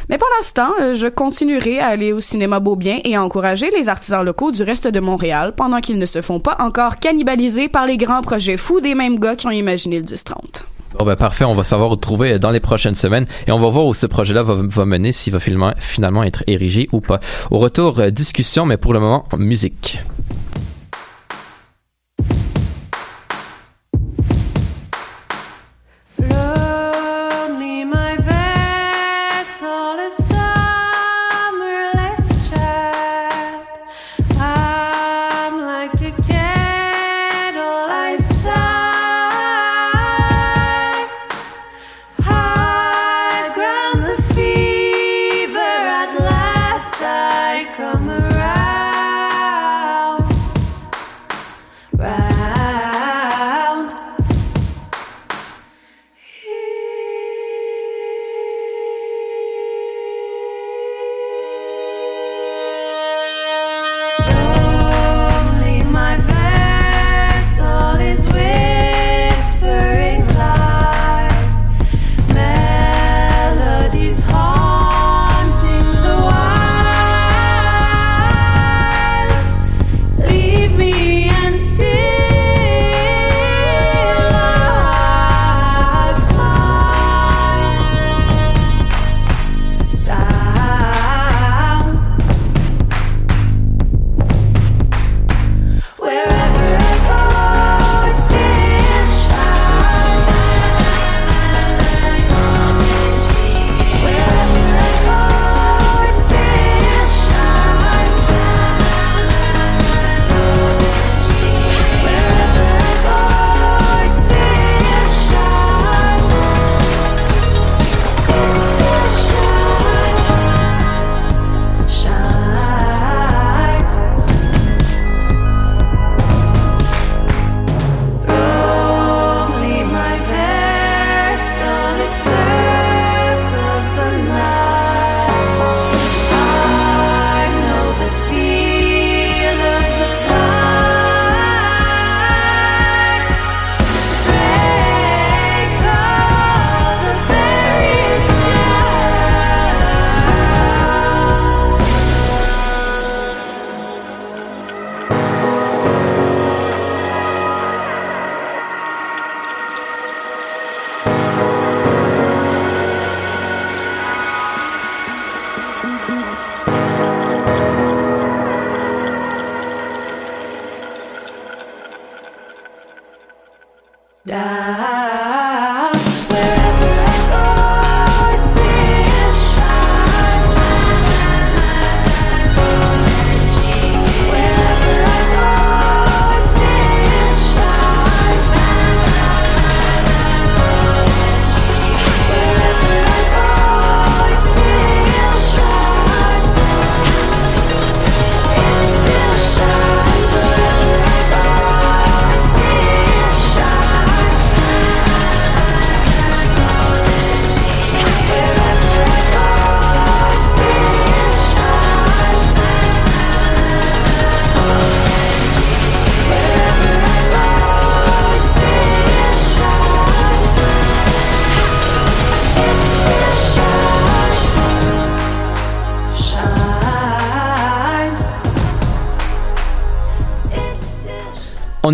[0.09, 3.70] Mais pendant ce temps, euh, je continuerai à aller au cinéma Beaubien et à encourager
[3.72, 7.68] les artisans locaux du reste de Montréal pendant qu'ils ne se font pas encore cannibaliser
[7.68, 10.63] par les grands projets fous des mêmes gars qui ont imaginé le 10-30.
[10.97, 13.69] Bon ben parfait, on va savoir où trouver dans les prochaines semaines et on va
[13.69, 17.19] voir où ce projet-là va, va mener, s'il va finalement, finalement être érigé ou pas.
[17.51, 19.99] Au retour, euh, discussion, mais pour le moment, musique.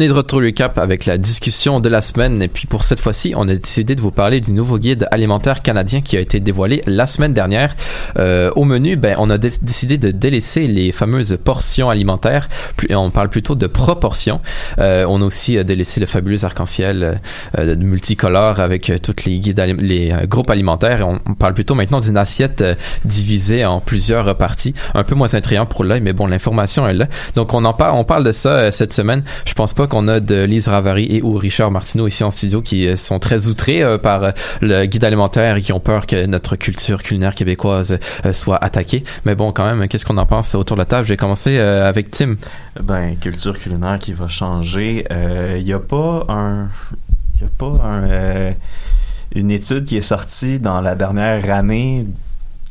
[0.03, 2.99] Est de retour le cap avec la discussion de la semaine et puis pour cette
[2.99, 6.39] fois-ci, on a décidé de vous parler du nouveau guide alimentaire canadien qui a été
[6.39, 7.75] dévoilé la semaine dernière.
[8.17, 12.49] Euh, au menu, ben, on a dé- décidé de délaisser les fameuses portions alimentaires.
[12.77, 14.41] Plus- on parle plutôt de proportions.
[14.79, 17.21] Euh, on a aussi euh, délaissé le fabuleux arc-en-ciel
[17.57, 20.99] euh, multicolore avec euh, toutes les guides, les euh, groupes alimentaires.
[20.99, 22.75] Et on, parle plutôt maintenant d'une assiette euh,
[23.05, 27.07] divisée en plusieurs parties, un peu moins attrayant pour l'œil, mais bon, l'information est là.
[27.35, 29.23] Donc on en parle, on parle de ça euh, cette semaine.
[29.45, 32.63] Je pense pas qu'on a de Lise Ravary et ou Richard Martineau ici en studio
[32.63, 36.07] qui euh, sont très outrés euh, par euh, le guide alimentaire et qui ont peur
[36.07, 37.99] que notre culture culinaire québécoise
[38.31, 39.03] soit attaquée.
[39.25, 41.05] Mais bon, quand même, qu'est-ce qu'on en pense autour de la table?
[41.05, 42.37] Je vais commencer avec Tim.
[42.81, 45.05] Ben, culture culinaire qui va changer.
[45.57, 46.69] Il n'y a pas un.
[47.41, 48.53] A pas un,
[49.35, 52.05] une étude qui est sortie dans la dernière année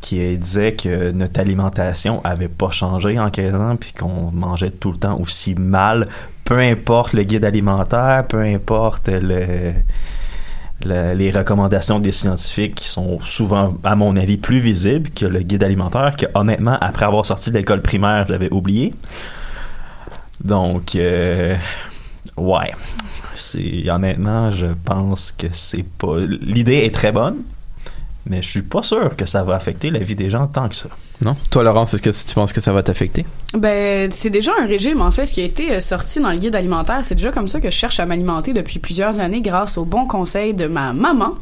[0.00, 4.90] qui disait que notre alimentation avait pas changé en 15 ans puis qu'on mangeait tout
[4.90, 6.08] le temps aussi mal,
[6.52, 9.72] peu importe le guide alimentaire, peu importe le,
[10.84, 15.40] le- les recommandations des scientifiques qui sont souvent, à mon avis, plus visibles que le
[15.40, 18.92] guide alimentaire que honnêtement, après avoir sorti de l'école primaire, j'avais oublié.
[20.44, 21.56] Donc, euh,
[22.36, 22.72] ouais.
[23.88, 26.18] Honnêtement, je pense que c'est pas.
[26.18, 27.36] L'idée est très bonne,
[28.26, 30.76] mais je suis pas sûr que ça va affecter la vie des gens tant que
[30.76, 30.90] ça.
[31.24, 31.36] Non?
[31.50, 33.24] Toi, Laurence, est-ce que tu penses que ça va t'affecter?
[33.54, 36.38] Ben, c'est déjà un régime, en fait, ce qui a été euh, sorti dans le
[36.38, 37.00] guide alimentaire.
[37.02, 40.06] C'est déjà comme ça que je cherche à m'alimenter depuis plusieurs années grâce aux bons
[40.06, 41.34] conseils de ma maman.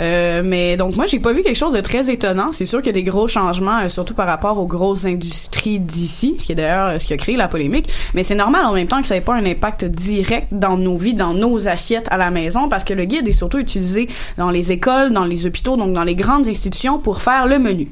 [0.00, 2.50] Euh, mais donc, moi, j'ai pas vu quelque chose de très étonnant.
[2.50, 5.78] C'est sûr qu'il y a des gros changements, euh, surtout par rapport aux grosses industries
[5.78, 7.88] d'ici, ce qui est d'ailleurs ce qui a créé la polémique.
[8.14, 10.96] Mais c'est normal en même temps que ça n'ait pas un impact direct dans nos
[10.96, 14.08] vies, dans nos assiettes à la maison, parce que le guide est surtout utilisé
[14.38, 17.88] dans les écoles, dans les hôpitaux, donc dans les grandes institutions pour faire le menu.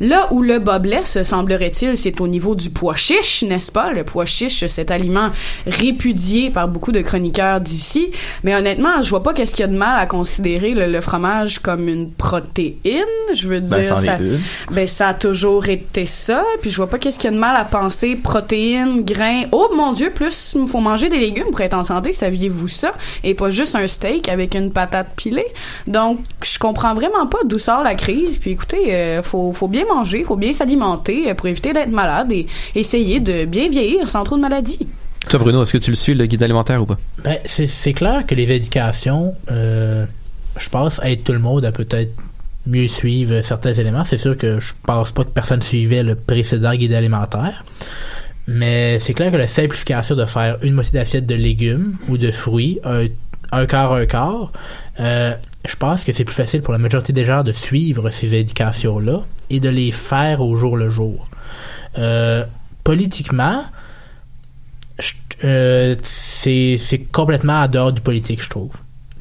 [0.00, 3.92] Là où le bas semblerait-il, c'est au niveau du pois chiche, n'est-ce pas?
[3.92, 5.28] Le pois chiche, cet aliment
[5.66, 8.10] répudié par beaucoup de chroniqueurs d'ici.
[8.44, 11.00] Mais honnêtement, je vois pas qu'est-ce qu'il y a de mal à considérer le, le
[11.00, 13.02] fromage comme une protéine.
[13.34, 14.18] Je veux dire, Ben, c'en est ça,
[14.70, 16.44] ben, ça a toujours été ça.
[16.60, 19.44] Puis je vois pas qu'est-ce qu'il y a de mal à penser protéines, grains.
[19.52, 22.12] Oh mon Dieu, plus il faut manger des légumes pour être en santé.
[22.12, 22.92] Saviez-vous ça?
[23.24, 25.46] Et pas juste un steak avec une patate pilée.
[25.86, 28.38] Donc, je comprends vraiment pas d'où sort la crise.
[28.38, 32.32] Puis écoutez, euh, faut, faut bien manger, faut bien s'alimenter euh, pour éviter d'être malade
[32.32, 34.86] et essayer de bien vieillir sans trop de maladies.
[35.28, 36.98] Toi, Bruno, est-ce que tu le suis, le guide alimentaire ou pas?
[37.24, 40.06] Ben, c'est c'est clair que les éducations, euh,
[40.56, 42.12] je pense, aident tout le monde à peut-être
[42.66, 44.04] mieux suivre certains éléments.
[44.04, 47.64] C'est sûr que je pense pas que personne suivait le précédent guide alimentaire.
[48.48, 52.30] Mais c'est clair que la simplification de faire une moitié d'assiette de légumes ou de
[52.30, 53.06] fruits, un,
[53.50, 54.52] un quart, un quart,
[55.00, 55.34] euh,
[55.66, 59.20] je pense que c'est plus facile pour la majorité des gens de suivre ces indications-là
[59.50, 61.28] et de les faire au jour le jour.
[61.98, 62.44] Euh,
[62.84, 63.64] politiquement,
[65.44, 68.72] euh, c'est complètement en dehors du politique, je trouve.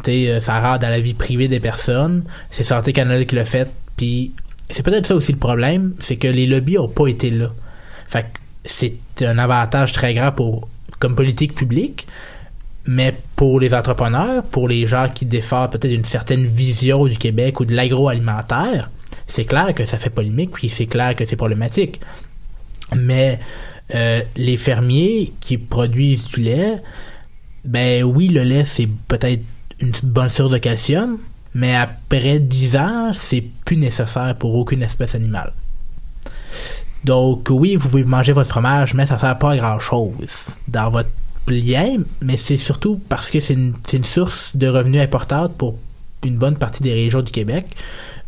[0.08, 2.24] Euh, ça rentre dans la vie privée des personnes.
[2.50, 3.70] C'est Santé Canada qui l'a fait.
[3.98, 4.34] Puis
[4.70, 7.52] c'est peut-être ça aussi le problème, c'est que les lobbies ont pas été là.
[8.08, 8.26] Fait
[8.64, 10.68] c'est un avantage très grand pour
[11.00, 12.08] comme politique publique,
[12.86, 17.60] mais pour les entrepreneurs, pour les gens qui défendent peut-être une certaine vision du Québec
[17.60, 18.90] ou de l'agroalimentaire,
[19.28, 22.00] c'est clair que ça fait polémique, puis c'est clair que c'est problématique.
[22.96, 23.40] Mais
[23.94, 26.82] euh, les fermiers qui produisent du lait,
[27.66, 29.44] ben oui, le lait, c'est peut-être
[29.80, 31.18] une bonne source de calcium,
[31.54, 35.52] mais après 10 ans, c'est plus nécessaire pour aucune espèce animale.
[37.04, 40.90] Donc oui, vous pouvez manger votre fromage, mais ça sert pas à grand chose dans
[40.90, 41.10] votre
[41.54, 45.78] lien, mais c'est surtout parce que c'est une, c'est une source de revenus importante pour
[46.24, 47.66] une bonne partie des régions du Québec.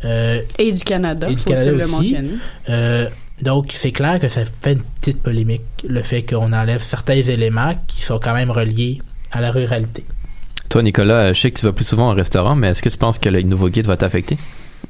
[0.04, 2.30] Euh, Et du Canada, et du faut Canada aussi le mentionner.
[2.68, 3.08] Euh,
[3.42, 7.74] donc, c'est clair que ça fait une petite polémique, le fait qu'on enlève certains éléments
[7.86, 9.00] qui sont quand même reliés
[9.32, 10.04] à la ruralité.
[10.68, 12.98] Toi, Nicolas, je sais que tu vas plus souvent au restaurant, mais est-ce que tu
[12.98, 14.36] penses que le nouveau guide va t'affecter?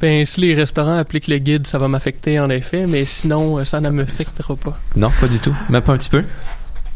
[0.01, 3.65] Ben, si les restaurants appliquent le guide, ça va m'affecter en effet, mais sinon, euh,
[3.65, 4.79] ça ne m'affectera pas.
[4.97, 5.55] Non, pas du tout.
[5.71, 6.25] Même pas un petit peu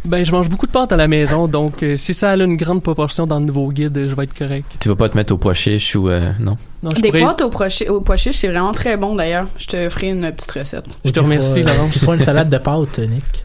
[0.05, 2.57] Ben, je mange beaucoup de pâtes à la maison, donc euh, si ça a une
[2.57, 4.67] grande proportion dans le nouveau guide, euh, je vais être correct.
[4.81, 6.57] Tu vas pas te mettre au pois chiche ou euh, non?
[6.83, 9.15] Non, je Des pourrais- pâtes au pois chi- au pois chiche, c'est vraiment très bon
[9.15, 9.47] d'ailleurs.
[9.59, 10.99] Je te ferai une petite recette.
[11.05, 11.93] Je te remercie, Tu feras- Laurence.
[11.93, 13.45] Tu feras une salade de pâtes, Nick.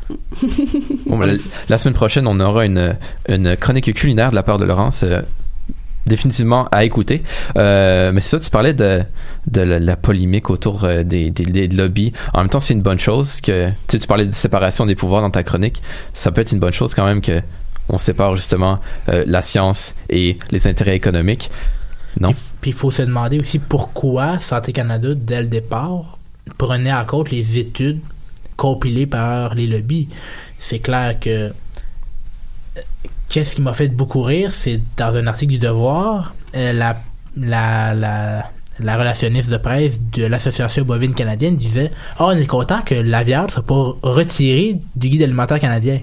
[1.05, 1.33] Bon, ben, la,
[1.69, 2.95] la semaine prochaine, on aura une,
[3.29, 5.03] une chronique culinaire de la part de Laurence.
[5.03, 5.21] euh,
[6.07, 7.21] définitivement à écouter.
[7.57, 9.03] Euh, mais c'est ça, tu parlais de,
[9.47, 12.13] de la, polémique autour euh, des, des, des lobbies.
[12.33, 15.31] En même temps, c'est une bonne chose que tu parlais de séparation des pouvoirs dans
[15.31, 15.81] ta chronique.
[16.13, 17.41] Ça peut être une bonne chose quand même que
[17.89, 18.79] on sépare justement
[19.09, 21.49] euh, la science et les intérêts économiques.
[22.19, 22.31] Non?
[22.61, 26.17] Puis il faut se demander aussi pourquoi Santé Canada, dès le départ,
[26.57, 27.99] prenait en compte les études
[28.55, 30.09] compilées par les lobbies.
[30.59, 31.51] C'est clair que
[33.29, 36.97] qu'est-ce qui m'a fait beaucoup rire, c'est dans un article du Devoir, euh, la,
[37.35, 38.43] la, la,
[38.79, 43.23] la relationniste de presse de l'Association bovine canadienne disait «Oh, on est content que la
[43.23, 45.99] viande soit pas retirée du guide alimentaire canadien.»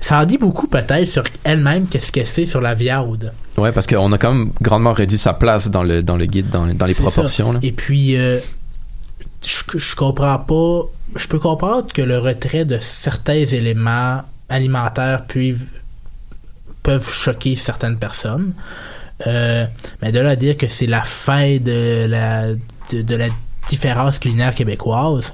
[0.00, 3.32] Ça en dit beaucoup peut-être sur elle-même qu'est-ce qu'elle sait sur la viande.
[3.56, 6.48] Ouais, parce qu'on a quand même grandement réduit sa place dans le, dans le guide,
[6.50, 7.52] dans, dans les C'est proportions.
[7.52, 7.60] là.
[7.62, 8.40] Et puis, euh,
[9.46, 10.88] je, je comprends pas.
[11.14, 15.58] Je peux comprendre que le retrait de certains éléments alimentaires puissent,
[16.82, 18.54] peuvent choquer certaines personnes.
[19.26, 19.66] Euh,
[20.00, 22.54] mais de là à dire que c'est la fin de la,
[22.90, 23.28] de, de la
[23.68, 25.32] différence culinaire québécoise.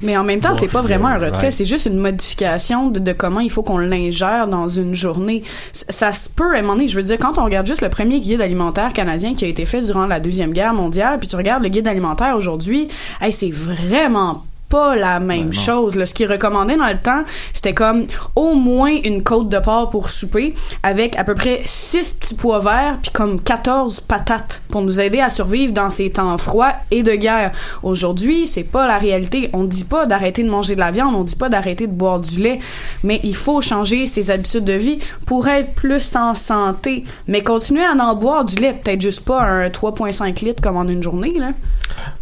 [0.00, 1.50] Mais en même temps, c'est pas vraiment un retrait, ouais.
[1.50, 5.44] c'est juste une modification de, de comment il faut qu'on l'ingère dans une journée.
[5.72, 7.80] C- Ça se peut, à un moment donné, je veux dire, quand on regarde juste
[7.80, 11.28] le premier guide alimentaire canadien qui a été fait durant la Deuxième Guerre mondiale, puis
[11.28, 12.88] tu regardes le guide alimentaire aujourd'hui,
[13.20, 15.96] hey, c'est vraiment pas la même chose.
[15.96, 16.06] Là.
[16.06, 18.06] Ce qui est recommandé dans le temps, c'était comme
[18.36, 22.60] au moins une côte de porc pour souper, avec à peu près 6 petits pois
[22.60, 27.02] verts, puis comme 14 patates pour nous aider à survivre dans ces temps froids et
[27.02, 27.52] de guerre.
[27.82, 29.50] Aujourd'hui, c'est pas la réalité.
[29.52, 32.20] On dit pas d'arrêter de manger de la viande, on dit pas d'arrêter de boire
[32.20, 32.58] du lait,
[33.02, 37.04] mais il faut changer ses habitudes de vie pour être plus en santé.
[37.28, 40.88] Mais continuer à en boire du lait, peut-être juste pas un 3,5 litres comme en
[40.88, 41.52] une journée, là.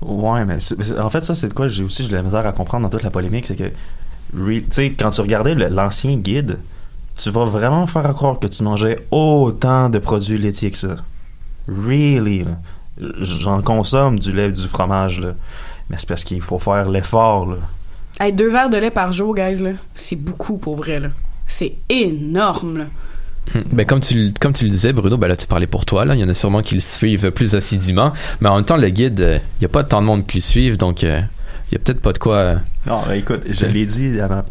[0.03, 0.59] Ouais, mais
[1.01, 3.03] en fait, ça, c'est de quoi j'ai aussi de la misère à comprendre dans toute
[3.03, 3.64] la polémique, c'est que,
[4.34, 6.59] tu sais, quand tu regardais l'ancien guide,
[7.16, 10.97] tu vas vraiment faire croire que tu mangeais autant de produits laitiers que ça.
[11.68, 12.53] Really, là.
[13.20, 15.32] J'en consomme du lait et du fromage, là.
[15.90, 17.57] Mais c'est parce qu'il faut faire l'effort, là.
[18.20, 21.09] Hey, deux verres de lait par jour, guys, là, c'est beaucoup pour vrai, là.
[21.47, 22.84] C'est énorme, là.
[23.55, 25.84] Hum, Ben, comme tu, le- comme tu le disais, Bruno, ben là, tu parlais pour
[25.84, 26.05] toi.
[26.05, 26.14] Là.
[26.14, 28.12] Il y en a sûrement qui le suivent plus assidûment.
[28.40, 30.38] Mais en même temps, le guide, euh, il n'y a pas tant de monde qui
[30.38, 30.76] le suivent.
[30.76, 31.20] Donc, euh,
[31.72, 32.36] il y a peut-être pas de quoi.
[32.36, 32.56] euh,
[32.86, 34.44] Non, ben, écoute, je l'ai dit à ma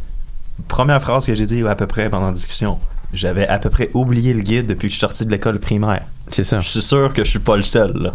[0.68, 2.80] première phrase que j'ai dit à peu près pendant la discussion.
[3.14, 6.04] J'avais à peu près oublié le guide depuis que je suis sorti de l'école primaire.
[6.30, 6.60] C'est ça.
[6.62, 8.14] Je suis sûr que je suis pas le seul, là.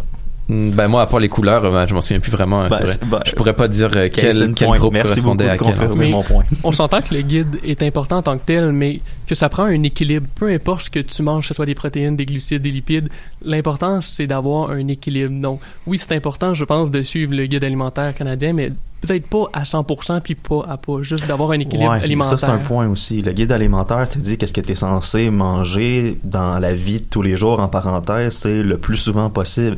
[0.49, 2.63] hum, Ben, moi, à part les couleurs, ben, je m'en souviens plus vraiment.
[2.63, 3.07] hein, Ben, c'est vrai.
[3.11, 5.97] ben, je pourrais pas dire euh, quel, quel groupe Merci correspondait beaucoup à de quel.
[5.99, 6.43] Mais- mon point.
[6.63, 9.65] On s'entend que le guide est important en tant que tel, mais que ça prend
[9.65, 10.25] un équilibre.
[10.35, 13.09] Peu importe ce que tu manges, que ce soit des protéines, des glucides, des lipides,
[13.43, 15.39] l'important c'est d'avoir un équilibre.
[15.39, 18.71] Donc, oui, c'est important, je pense, de suivre le guide alimentaire canadien, mais
[19.01, 22.39] peut-être pas à 100% puis pas à pas, juste d'avoir un équilibre Ouais, alimentaire.
[22.39, 23.21] Ça, c'est un point aussi.
[23.21, 27.05] Le guide alimentaire te dit qu'est-ce que tu es censé manger dans la vie de
[27.07, 29.77] tous les jours, en parenthèse, c'est le plus souvent possible.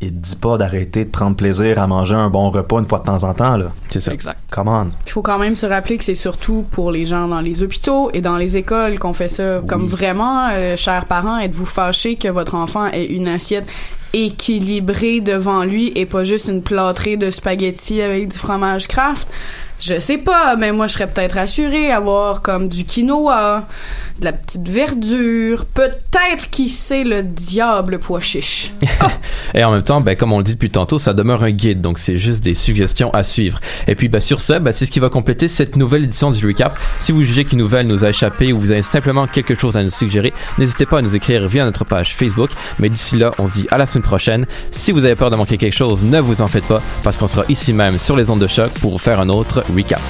[0.00, 3.00] Il te dit pas d'arrêter de prendre plaisir à manger un bon repas une fois
[3.00, 3.72] de temps en temps, là.
[3.90, 4.12] C'est ça.
[4.12, 4.38] Exact.
[4.48, 4.90] Come on.
[5.06, 8.08] Il faut quand même se rappeler que c'est surtout pour les gens dans les hôpitaux
[8.14, 9.60] et dans les écoles qu'on fait ça.
[9.66, 13.66] Comme vraiment, euh, chers parents, êtes-vous fâchés que votre enfant ait une assiette
[14.12, 19.28] équilibrée devant lui et pas juste une plâtrée de spaghettis avec du fromage Kraft?
[19.80, 23.64] Je sais pas, mais moi je serais peut-être rassurée avoir comme du quinoa,
[24.18, 28.72] de la petite verdure, peut-être qui sait le diable pois chiche.
[29.54, 31.80] Et en même temps, ben, comme on le dit depuis tantôt, ça demeure un guide,
[31.80, 33.60] donc c'est juste des suggestions à suivre.
[33.86, 36.44] Et puis ben, sur ce, ben, c'est ce qui va compléter cette nouvelle édition du
[36.44, 36.76] Recap.
[36.98, 39.82] Si vous jugez qu'une nouvelle nous a échappé ou vous avez simplement quelque chose à
[39.82, 42.50] nous suggérer, n'hésitez pas à nous écrire via notre page Facebook.
[42.80, 44.46] Mais d'ici là, on se dit à la semaine prochaine.
[44.72, 47.28] Si vous avez peur de manquer quelque chose, ne vous en faites pas, parce qu'on
[47.28, 50.02] sera ici même sur les ondes de choc pour faire un autre recap.